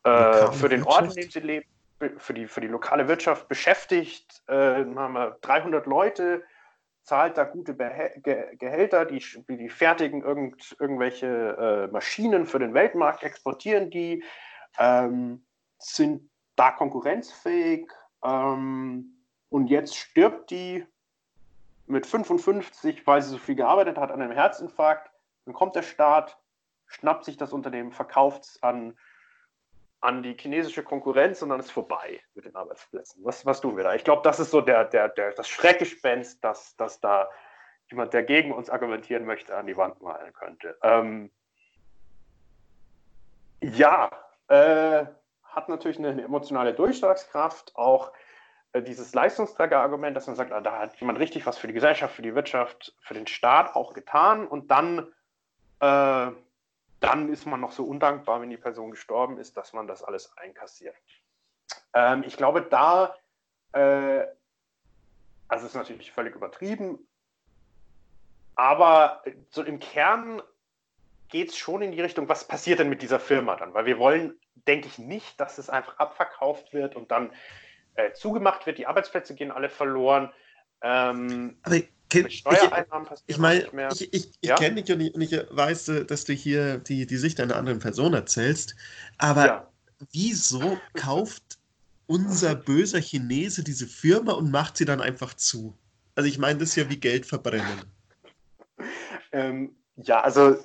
[0.03, 1.67] äh, für den Ort, in dem sie lebt,
[2.17, 4.53] für die, für die lokale Wirtschaft beschäftigt, äh,
[4.85, 6.43] haben wir 300 Leute,
[7.03, 12.73] zahlt da gute Behä Ge Gehälter, die, die fertigen irgend, irgendwelche äh, Maschinen für den
[12.73, 14.23] Weltmarkt, exportieren die,
[14.77, 15.45] ähm,
[15.77, 17.89] sind da konkurrenzfähig
[18.23, 20.85] ähm, und jetzt stirbt die
[21.87, 25.09] mit 55, weil sie so viel gearbeitet hat, an einem Herzinfarkt.
[25.45, 26.37] Dann kommt der Staat,
[26.85, 28.97] schnappt sich das Unternehmen, verkauft es an,
[30.01, 33.23] an die chinesische Konkurrenz und dann ist vorbei mit den Arbeitsplätzen.
[33.23, 33.95] Was, was tun wir da?
[33.95, 37.27] Ich glaube, das ist so der, der, der, das Schreckgespenst, dass, dass da
[37.89, 40.77] jemand, der gegen uns argumentieren möchte, an die Wand malen könnte.
[40.83, 41.31] Ähm,
[43.61, 44.11] ja,
[44.49, 45.05] äh,
[45.43, 48.11] hat natürlich eine, emotionale Durchschlagskraft, auch
[48.73, 52.15] äh, dieses Leistungsträgerargument, dass man sagt, ah, da hat jemand richtig was für die Gesellschaft,
[52.15, 55.11] für die Wirtschaft, für den Staat auch getan und dann,
[55.79, 56.31] äh,
[56.99, 60.35] dann ist man noch so undankbar, wenn die Person gestorben ist, dass man das alles
[60.37, 60.95] einkassiert.
[61.93, 63.15] Ähm, ich glaube, da,
[63.73, 64.25] äh,
[65.47, 66.99] also ist natürlich völlig übertrieben,
[68.55, 70.41] aber so im Kern
[71.29, 73.73] geht es schon in die Richtung, was passiert denn mit dieser Firma dann?
[73.73, 74.33] Weil wir wollen,
[74.67, 77.31] denke ich, nicht, dass es einfach abverkauft wird und dann
[77.95, 78.77] äh, zugemacht wird.
[78.77, 80.31] Die Arbeitsplätze gehen alle verloren.
[80.81, 81.77] Ähm, Aber
[82.29, 84.55] Steuereinnahmen passieren ich meine, ich, ich, ich ja?
[84.55, 87.79] kenne dich und ich, und ich, weiß, dass du hier die, die Sicht einer anderen
[87.79, 88.75] Person erzählst.
[89.17, 89.71] Aber ja.
[90.11, 91.59] wieso kauft
[92.07, 95.77] unser böser Chinese diese Firma und macht sie dann einfach zu?
[96.15, 97.83] Also ich meine, das ist ja wie Geld verbrennen.
[99.31, 100.57] Ähm, ja, also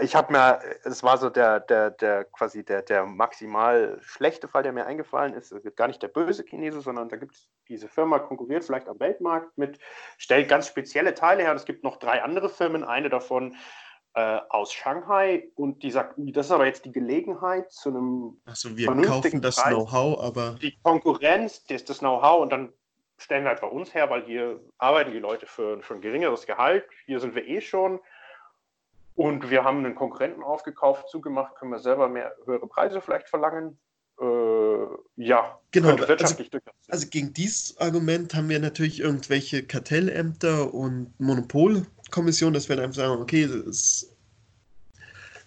[0.00, 4.62] ich habe mir, es war so der, der, der quasi der, der maximal schlechte Fall,
[4.62, 5.52] der mir eingefallen ist.
[5.52, 8.88] Es gibt gar nicht der böse Chinese, sondern da gibt es diese Firma, konkurriert vielleicht
[8.88, 9.78] am Weltmarkt mit,
[10.18, 11.50] stellt ganz spezielle Teile her.
[11.50, 13.56] Und es gibt noch drei andere Firmen, eine davon
[14.14, 15.48] äh, aus Shanghai.
[15.54, 18.40] Und die sagt, das ist aber jetzt die Gelegenheit zu einem.
[18.44, 20.56] Achso, wir kaufen das Know-how, aber.
[20.60, 22.72] Die Konkurrenz, das, das Know-how und dann
[23.18, 26.46] stellen wir halt bei uns her, weil hier arbeiten die Leute für, für ein geringeres
[26.46, 26.86] Gehalt.
[27.06, 28.00] Hier sind wir eh schon.
[29.16, 33.78] Und wir haben einen Konkurrenten aufgekauft, zugemacht, können wir selber mehr höhere Preise vielleicht verlangen.
[34.20, 34.24] Äh,
[35.16, 35.96] ja, genau.
[35.96, 36.36] Also,
[36.88, 42.96] also, gegen dieses Argument haben wir natürlich irgendwelche Kartellämter und Monopolkommissionen, dass wir dann einfach
[42.96, 44.14] sagen, okay, ist,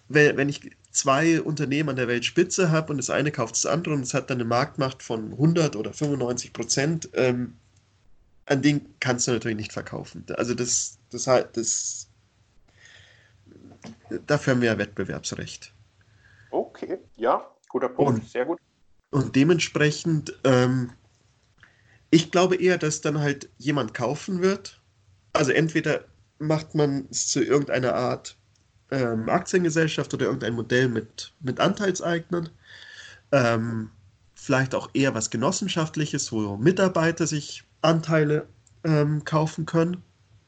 [0.08, 3.94] wenn, wenn ich zwei Unternehmen an der Weltspitze habe und das eine kauft das andere
[3.94, 7.54] und es hat dann eine Marktmacht von 100 oder 95 Prozent, ähm,
[8.46, 10.24] an den kannst du natürlich nicht verkaufen.
[10.36, 12.09] Also das, das, das
[14.26, 15.72] dafür haben wir ja Wettbewerbsrecht.
[16.50, 18.58] Okay, ja, guter Punkt, und, sehr gut.
[19.10, 20.92] Und dementsprechend, ähm,
[22.10, 24.80] ich glaube eher, dass dann halt jemand kaufen wird.
[25.32, 26.04] Also entweder
[26.38, 28.36] macht man es zu irgendeiner Art
[28.90, 32.48] ähm, Aktiengesellschaft oder irgendein Modell mit, mit Anteilseignern.
[33.32, 33.90] Ähm,
[34.34, 38.46] vielleicht auch eher was Genossenschaftliches, wo Mitarbeiter sich Anteile
[38.84, 40.02] ähm, kaufen können.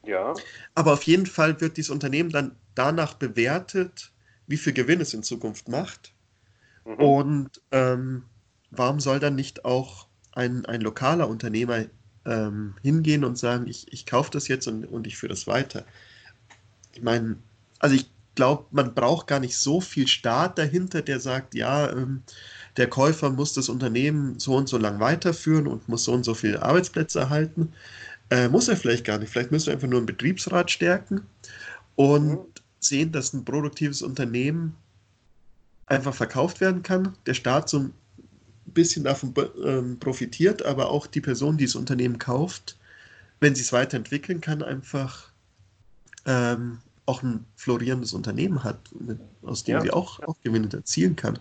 [0.05, 0.35] Ja.
[0.75, 4.13] Aber auf jeden Fall wird dieses Unternehmen dann danach bewertet,
[4.47, 6.13] wie viel Gewinn es in Zukunft macht.
[6.85, 6.95] Mhm.
[6.95, 8.25] Und ähm,
[8.71, 11.85] warum soll dann nicht auch ein, ein lokaler Unternehmer
[12.25, 15.85] ähm, hingehen und sagen, ich, ich kaufe das jetzt und, und ich führe das weiter?
[16.95, 17.37] Ich meine,
[17.79, 22.23] also ich glaube, man braucht gar nicht so viel Staat dahinter, der sagt, ja, ähm,
[22.77, 26.35] der Käufer muss das Unternehmen so und so lang weiterführen und muss so und so
[26.35, 27.73] viele Arbeitsplätze erhalten.
[28.33, 29.31] Äh, muss er vielleicht gar nicht.
[29.31, 31.21] Vielleicht müsste er einfach nur einen Betriebsrat stärken
[31.97, 32.47] und mhm.
[32.81, 34.75] sehen, dass ein produktives Unternehmen
[35.85, 37.15] einfach verkauft werden kann.
[37.27, 37.93] Der Staat so ein
[38.65, 42.79] bisschen davon ähm, profitiert, aber auch die Person, die das Unternehmen kauft,
[43.41, 45.31] wenn sie es weiterentwickeln kann, einfach
[46.25, 48.79] ähm, auch ein florierendes Unternehmen hat,
[49.43, 51.39] aus dem ja, sie auch, auch Gewinne erzielen kann.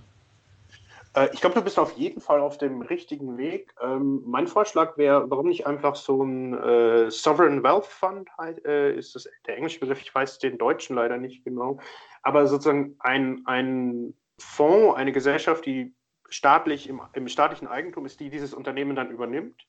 [1.14, 3.74] Äh, ich glaube, du bist auf jeden Fall auf dem richtigen Weg.
[3.82, 8.30] Ähm, mein Vorschlag wäre, warum nicht einfach so ein äh, Sovereign Wealth Fund,
[8.66, 11.80] äh, ist das der englische Begriff, ich weiß den deutschen leider nicht genau,
[12.24, 15.93] aber sozusagen ein, ein Fonds, eine Gesellschaft, die
[16.30, 19.68] staatlich im, im, staatlichen Eigentum ist, die dieses Unternehmen dann übernimmt,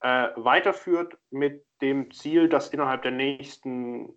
[0.00, 4.14] äh, weiterführt mit dem Ziel, das innerhalb der nächsten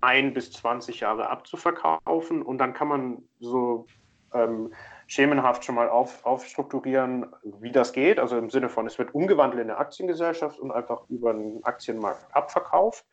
[0.00, 2.42] ein bis 20 Jahre abzuverkaufen.
[2.42, 3.86] Und dann kann man so
[4.32, 4.72] ähm,
[5.06, 8.18] schemenhaft schon mal auf, aufstrukturieren, wie das geht.
[8.18, 12.24] Also im Sinne von, es wird umgewandelt in eine Aktiengesellschaft und einfach über den Aktienmarkt
[12.34, 13.04] abverkauft.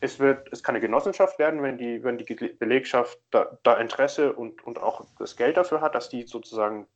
[0.00, 2.24] Es, wird, es kann eine Genossenschaft werden, wenn die, wenn die
[2.58, 6.86] Belegschaft da, da Interesse und, und auch das Geld dafür hat, dass die sozusagen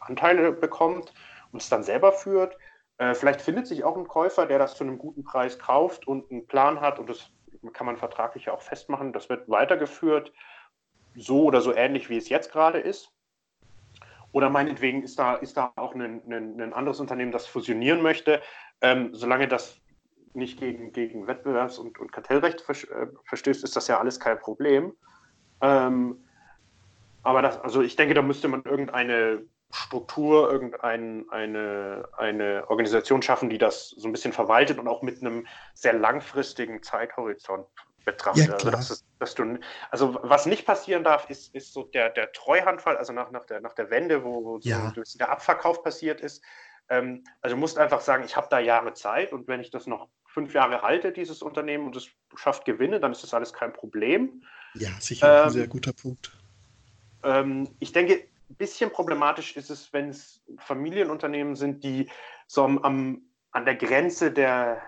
[0.00, 1.12] Anteile bekommt
[1.52, 2.56] und es dann selber führt.
[2.98, 6.30] Äh, vielleicht findet sich auch ein Käufer, der das zu einem guten Preis kauft und
[6.30, 7.30] einen Plan hat und das
[7.72, 9.12] kann man vertraglich auch festmachen.
[9.12, 10.32] Das wird weitergeführt,
[11.16, 13.13] so oder so ähnlich, wie es jetzt gerade ist.
[14.34, 18.42] Oder meinetwegen ist da, ist da auch ein, ein, ein anderes Unternehmen, das fusionieren möchte.
[18.80, 19.80] Ähm, solange das
[20.32, 24.92] nicht gegen, gegen Wettbewerbs- und, und Kartellrecht äh, verstößt, ist das ja alles kein Problem.
[25.60, 26.24] Ähm,
[27.22, 33.50] aber das, also ich denke, da müsste man irgendeine Struktur, irgendeine eine, eine Organisation schaffen,
[33.50, 37.68] die das so ein bisschen verwaltet und auch mit einem sehr langfristigen Zeithorizont
[38.04, 38.46] betrachtet.
[38.46, 39.58] Ja, also, dass, dass du,
[39.90, 43.60] also was nicht passieren darf, ist, ist so der, der Treuhandfall, also nach, nach, der,
[43.60, 44.92] nach der Wende, wo, wo ja.
[44.94, 46.42] so der Abverkauf passiert ist.
[46.88, 49.86] Ähm, also du musst einfach sagen, ich habe da Jahre Zeit und wenn ich das
[49.86, 53.72] noch fünf Jahre halte, dieses Unternehmen, und es schafft Gewinne, dann ist das alles kein
[53.72, 54.42] Problem.
[54.74, 56.32] Ja, sicher, ähm, ein sehr guter Punkt.
[57.22, 58.14] Ähm, ich denke,
[58.50, 62.10] ein bisschen problematisch ist es, wenn es Familienunternehmen sind, die
[62.46, 64.82] so am, an der Grenze der,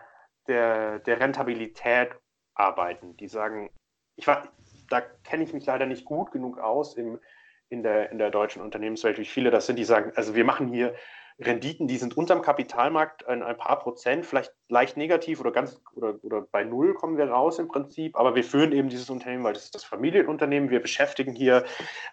[0.48, 2.10] der, der Rentabilität
[2.56, 3.16] arbeiten.
[3.16, 3.70] Die sagen,
[4.16, 4.48] ich war,
[4.88, 7.20] da kenne ich mich leider nicht gut genug aus im,
[7.68, 10.68] in, der, in der deutschen Unternehmenswelt, wie viele das sind, die sagen, also wir machen
[10.68, 10.94] hier
[11.38, 16.14] Renditen, die sind unterm Kapitalmarkt ein, ein paar Prozent, vielleicht leicht negativ oder ganz oder,
[16.22, 19.52] oder bei null kommen wir raus im Prinzip, aber wir führen eben dieses Unternehmen, weil
[19.52, 21.64] das ist das Familienunternehmen, wir beschäftigen hier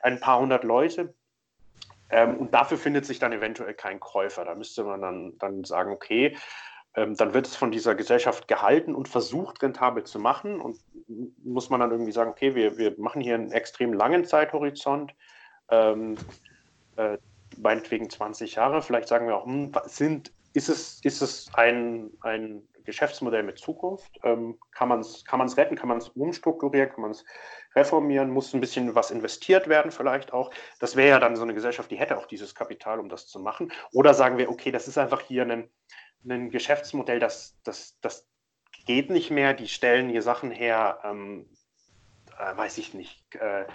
[0.02, 1.14] ein paar hundert Leute
[2.10, 4.44] ähm, und dafür findet sich dann eventuell kein Käufer.
[4.44, 6.36] Da müsste man dann, dann sagen, okay,
[6.96, 10.62] ähm, dann wird es von dieser Gesellschaft gehalten und versucht, rentabel zu machen.
[10.62, 10.80] Und
[11.44, 15.14] muss man dann irgendwie sagen, okay, wir, wir machen hier einen extrem langen Zeithorizont,
[15.70, 16.16] ähm,
[16.98, 17.18] äh,
[17.58, 18.82] meinetwegen 20 Jahre.
[18.82, 24.20] Vielleicht sagen wir auch, hm, sind, ist es, ist es ein, ein Geschäftsmodell mit Zukunft?
[24.24, 25.76] Ähm, kann man es kann retten?
[25.76, 26.90] Kann man es umstrukturieren?
[26.90, 27.26] Kann man es
[27.76, 28.30] reformieren?
[28.30, 30.52] Muss ein bisschen was investiert werden vielleicht auch?
[30.80, 33.40] Das wäre ja dann so eine Gesellschaft, die hätte auch dieses Kapital, um das zu
[33.40, 33.72] machen.
[33.94, 35.70] Oder sagen wir, okay, das ist einfach hier ein,
[36.26, 38.28] ein Geschäftsmodell, das, das, das
[38.86, 39.54] geht nicht mehr.
[39.54, 41.50] Die stellen hier Sachen her, ähm,
[42.38, 43.66] äh, weiß ich nicht, äh,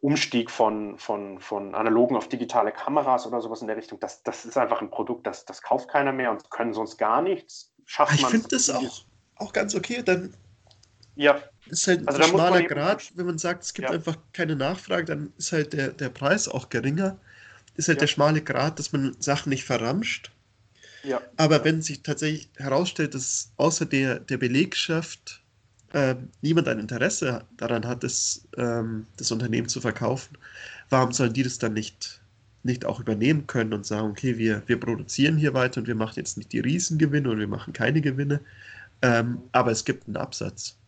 [0.00, 4.44] Umstieg von, von, von analogen auf digitale Kameras oder sowas in der Richtung, das, das
[4.44, 8.20] ist einfach ein Produkt, das, das kauft keiner mehr und können sonst gar nichts schafft
[8.20, 8.20] man.
[8.20, 9.04] Ich finde das auch,
[9.36, 10.02] auch ganz okay.
[10.04, 10.34] Dann
[11.14, 11.40] ja.
[11.66, 13.94] ist halt also ein schmaler Grad, wenn man sagt, es gibt ja.
[13.94, 17.18] einfach keine Nachfrage, dann ist halt der, der Preis auch geringer.
[17.74, 18.00] Ist halt ja.
[18.00, 20.30] der schmale Grad, dass man Sachen nicht verramscht.
[21.02, 21.20] Ja.
[21.36, 25.42] Aber wenn sich tatsächlich herausstellt, dass außer der, der Belegschaft
[25.92, 30.38] äh, niemand ein Interesse daran hat, das, ähm, das Unternehmen zu verkaufen,
[30.90, 32.22] warum sollen die das dann nicht
[32.64, 36.14] nicht auch übernehmen können und sagen, okay, wir, wir produzieren hier weiter und wir machen
[36.16, 38.40] jetzt nicht die Riesengewinne und wir machen keine Gewinne,
[39.02, 40.78] ähm, aber es gibt einen Absatz.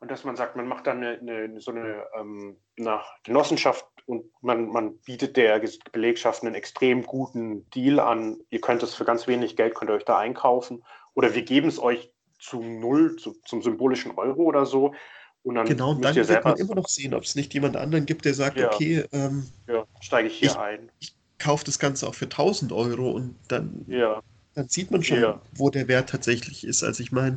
[0.00, 4.24] Und dass man sagt, man macht dann eine, eine, so eine ähm, nach Genossenschaft und
[4.40, 5.60] man, man bietet der
[5.92, 8.38] Belegschaft einen extrem guten Deal an.
[8.50, 10.84] Ihr könnt es für ganz wenig Geld, könnt ihr euch da einkaufen.
[11.14, 14.94] Oder wir geben es euch zu null, zu, zum symbolischen Euro oder so.
[15.42, 18.06] Und dann genau, und dann wird man immer noch sehen, ob es nicht jemand anderen
[18.06, 18.72] gibt, der sagt, ja.
[18.72, 20.90] okay, ähm, ja, steige ich hier ich, ein.
[21.00, 24.22] Ich kaufe das Ganze auch für 1000 Euro und dann, ja.
[24.54, 26.82] dann sieht man schon, wo der Wert tatsächlich ist.
[26.82, 27.36] Also ich meine,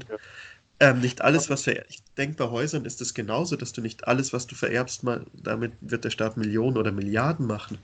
[0.82, 4.08] ähm, nicht alles, was vererbt, ich denke, bei Häusern ist es genauso, dass du nicht
[4.08, 7.78] alles, was du vererbst, mal, damit wird der Staat Millionen oder Milliarden machen.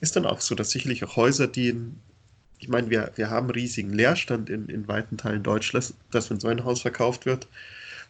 [0.00, 1.76] Ist dann auch so, dass sicherlich auch Häuser, die
[2.60, 6.48] ich meine, wir, wir haben riesigen Leerstand in, in weiten Teilen Deutschlands, dass wenn so
[6.48, 7.46] ein Haus verkauft wird,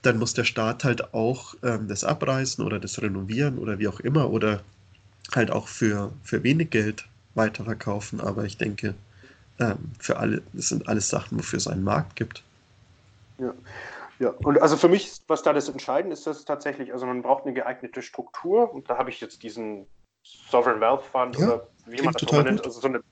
[0.03, 3.99] dann muss der Staat halt auch ähm, das abreißen oder das renovieren oder wie auch
[3.99, 4.63] immer oder
[5.35, 8.21] halt auch für, für wenig Geld weiterverkaufen.
[8.21, 8.95] Aber ich denke,
[9.59, 12.45] ähm, für alle, das sind alles Sachen, wofür es einen Markt gibt.
[13.39, 13.55] Ja.
[14.21, 17.45] Ja, und also für mich, was da das Entscheidende ist, ist tatsächlich, also man braucht
[17.45, 19.89] eine geeignete Struktur und da habe ich jetzt diesen
[20.23, 23.03] Sovereign Wealth Fund ja, oder wie man das auch nennt, also so eine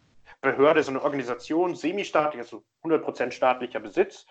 [0.41, 4.27] Behörde, so eine Organisation, semi-staatlich, also 100% staatlicher Besitz,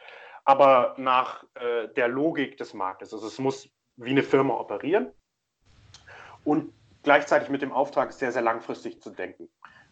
[0.45, 3.13] aber nach äh, der Logik des Marktes.
[3.13, 5.11] Also es muss wie eine Firma operieren
[6.43, 6.73] und
[7.03, 9.49] gleichzeitig mit dem Auftrag sehr, sehr langfristig zu denken.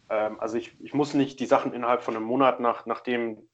[0.10, 3.49] Ähm, also ich, ich muss nicht die Sachen innerhalb von einem Monat, nach, nachdem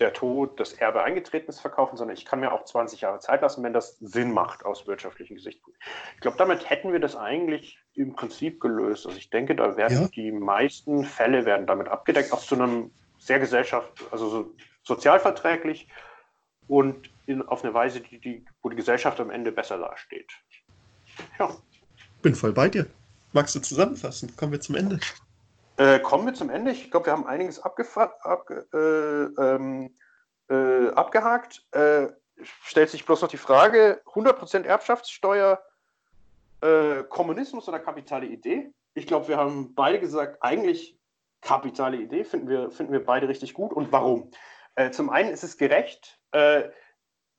[0.00, 3.42] der Tod, das Erbe eingetreten ist, verkaufen, sondern ich kann mir auch 20 Jahre Zeit
[3.42, 5.82] lassen, wenn das Sinn macht aus wirtschaftlichen Gesichtspunkten.
[6.14, 9.06] Ich glaube, damit hätten wir das eigentlich im Prinzip gelöst.
[9.06, 10.08] Also ich denke, da werden ja.
[10.08, 15.88] die meisten Fälle werden damit abgedeckt, auch zu einem sehr gesellschaft, also so sozialverträglich
[16.66, 20.30] und in, auf eine Weise, die, die, wo die Gesellschaft am Ende besser dasteht.
[21.38, 21.54] Ja.
[22.22, 22.86] Bin voll bei dir.
[23.32, 24.34] Magst du zusammenfassen?
[24.36, 24.98] Kommen wir zum Ende.
[25.80, 26.72] Äh, kommen wir zum Ende.
[26.72, 27.86] Ich glaube, wir haben einiges abge
[28.74, 29.96] äh, ähm,
[30.50, 31.64] äh, abgehakt.
[31.70, 32.08] Äh,
[32.42, 35.64] stellt sich bloß noch die Frage: 100% Erbschaftssteuer,
[36.60, 38.74] äh, Kommunismus oder kapitale Idee?
[38.92, 40.98] Ich glaube, wir haben beide gesagt, eigentlich
[41.40, 43.72] kapitale Idee, finden wir, finden wir beide richtig gut.
[43.72, 44.30] Und warum?
[44.74, 46.20] Äh, zum einen ist es gerecht.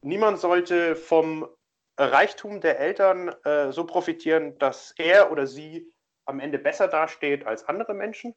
[0.01, 1.47] niemand sollte vom
[1.95, 3.35] Reichtum der Eltern
[3.69, 5.93] so profitieren, dass er oder sie
[6.31, 8.33] am Ende besser dasteht als andere Menschen.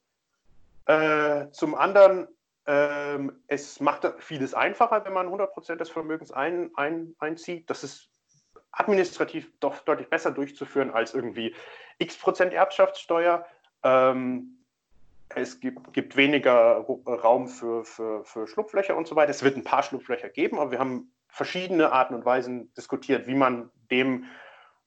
[0.87, 2.29] Äh, zum anderen,
[2.67, 7.71] äh, es macht vieles einfacher, wenn man 100% des Vermögens ein, ein, einzieht.
[7.71, 8.11] Das ist
[8.73, 11.55] administrativ doch deutlich besser durchzuführen als irgendwie
[11.99, 13.47] x Prozent Erbschaftssteuer.
[13.83, 14.59] Ähm,
[15.31, 19.31] es gibt, gibt, weniger Raum für, für, für Schlupflöcher und so weiter.
[19.31, 23.35] Es wird ein paar Schlupflöcher geben, aber wir haben verschiedene Arten und Weisen diskutiert, wie
[23.35, 24.27] man dem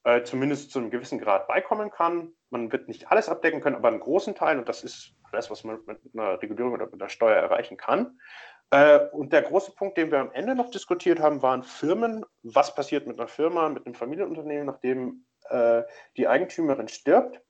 [0.04, 2.32] äh, zumindest zu einem gewissen Grad beikommen kann.
[2.50, 5.64] Man wird nicht alles abdecken können, aber einen großen Teil, und das ist alles, was
[5.64, 8.18] man mit einer Regulierung oder mit einer Steuer erreichen kann.
[8.70, 12.24] Äh, und der große Punkt, den wir am Ende noch diskutiert haben, waren Firmen.
[12.42, 15.82] Was passiert mit einer Firma, mit einem Familienunternehmen, nachdem äh,
[16.16, 17.40] die Eigentümerin stirbt?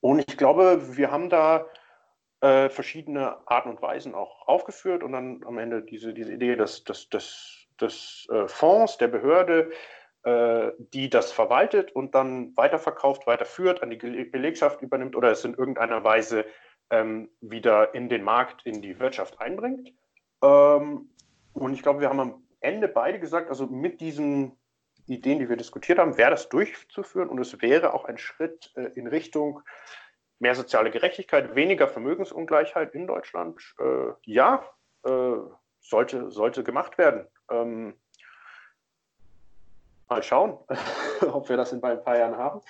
[0.00, 1.66] Und ich glaube, wir haben da
[2.40, 6.84] äh, verschiedene Arten und Weisen auch aufgeführt und dann am Ende diese, diese Idee des,
[6.84, 9.70] des, des, des Fonds, der Behörde,
[10.24, 16.04] die das verwaltet und dann weiterverkauft, weiterführt, an die Belegschaft übernimmt oder es in irgendeiner
[16.04, 16.44] Weise
[16.90, 19.92] ähm, wieder in den Markt, in die Wirtschaft einbringt.
[20.42, 21.10] Ähm,
[21.52, 24.58] und ich glaube, wir haben am Ende beide gesagt, also mit diesen
[25.06, 28.90] Ideen, die wir diskutiert haben, wäre das durchzuführen und es wäre auch ein Schritt äh,
[28.94, 29.62] in Richtung
[30.38, 33.60] mehr soziale Gerechtigkeit, weniger Vermögensungleichheit in Deutschland.
[33.80, 34.64] Äh, ja,
[35.04, 35.36] äh,
[35.80, 37.26] sollte, sollte gemacht werden.
[37.50, 37.94] Ähm,
[40.08, 40.56] mal schauen,
[41.32, 42.60] ob wir das in ein paar Jahren haben.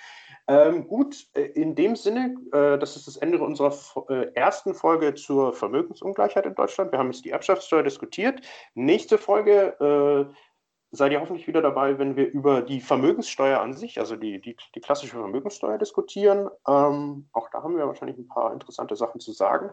[0.47, 3.71] Ähm, gut, äh, in dem Sinne, äh, das ist das Ende unserer
[4.09, 6.91] äh, ersten Folge zur Vermögensungleichheit in Deutschland.
[6.91, 8.41] Wir haben jetzt die Erbschaftssteuer diskutiert.
[8.73, 10.33] Nächste Folge äh,
[10.91, 14.57] seid ihr hoffentlich wieder dabei, wenn wir über die Vermögenssteuer an sich, also die, die,
[14.73, 16.49] die klassische Vermögenssteuer diskutieren.
[16.67, 19.71] Ähm, auch da haben wir wahrscheinlich ein paar interessante Sachen zu sagen.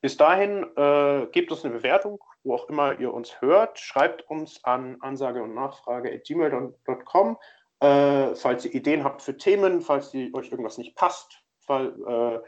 [0.00, 3.78] Bis dahin äh, gebt uns eine Bewertung, wo auch immer ihr uns hört.
[3.78, 7.38] Schreibt uns an ansage und nachfrage at gmail.com,
[7.80, 11.42] äh, falls ihr Ideen habt für Themen, falls die, euch irgendwas nicht passt.
[11.68, 12.40] Weil, äh,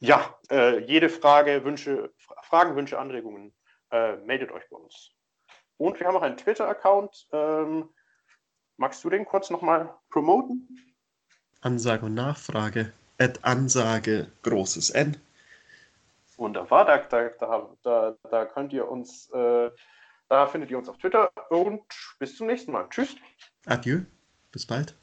[0.00, 2.12] ja, äh, jede Frage, Wünsche,
[2.42, 3.54] Fragen, Wünsche, Anregungen,
[3.90, 5.12] äh, meldet euch bei uns.
[5.82, 7.26] Und wir haben auch einen Twitter-Account.
[7.32, 7.88] Ähm,
[8.76, 10.78] magst du den kurz nochmal promoten?
[11.60, 12.92] Ansage und Nachfrage.
[13.18, 15.16] At Ansage, großes N.
[16.36, 19.70] Wunderbar, da, da, da, da könnt ihr uns, äh,
[20.28, 21.82] da findet ihr uns auf Twitter und
[22.20, 22.88] bis zum nächsten Mal.
[22.88, 23.16] Tschüss.
[23.66, 24.02] Adieu,
[24.52, 24.96] bis bald.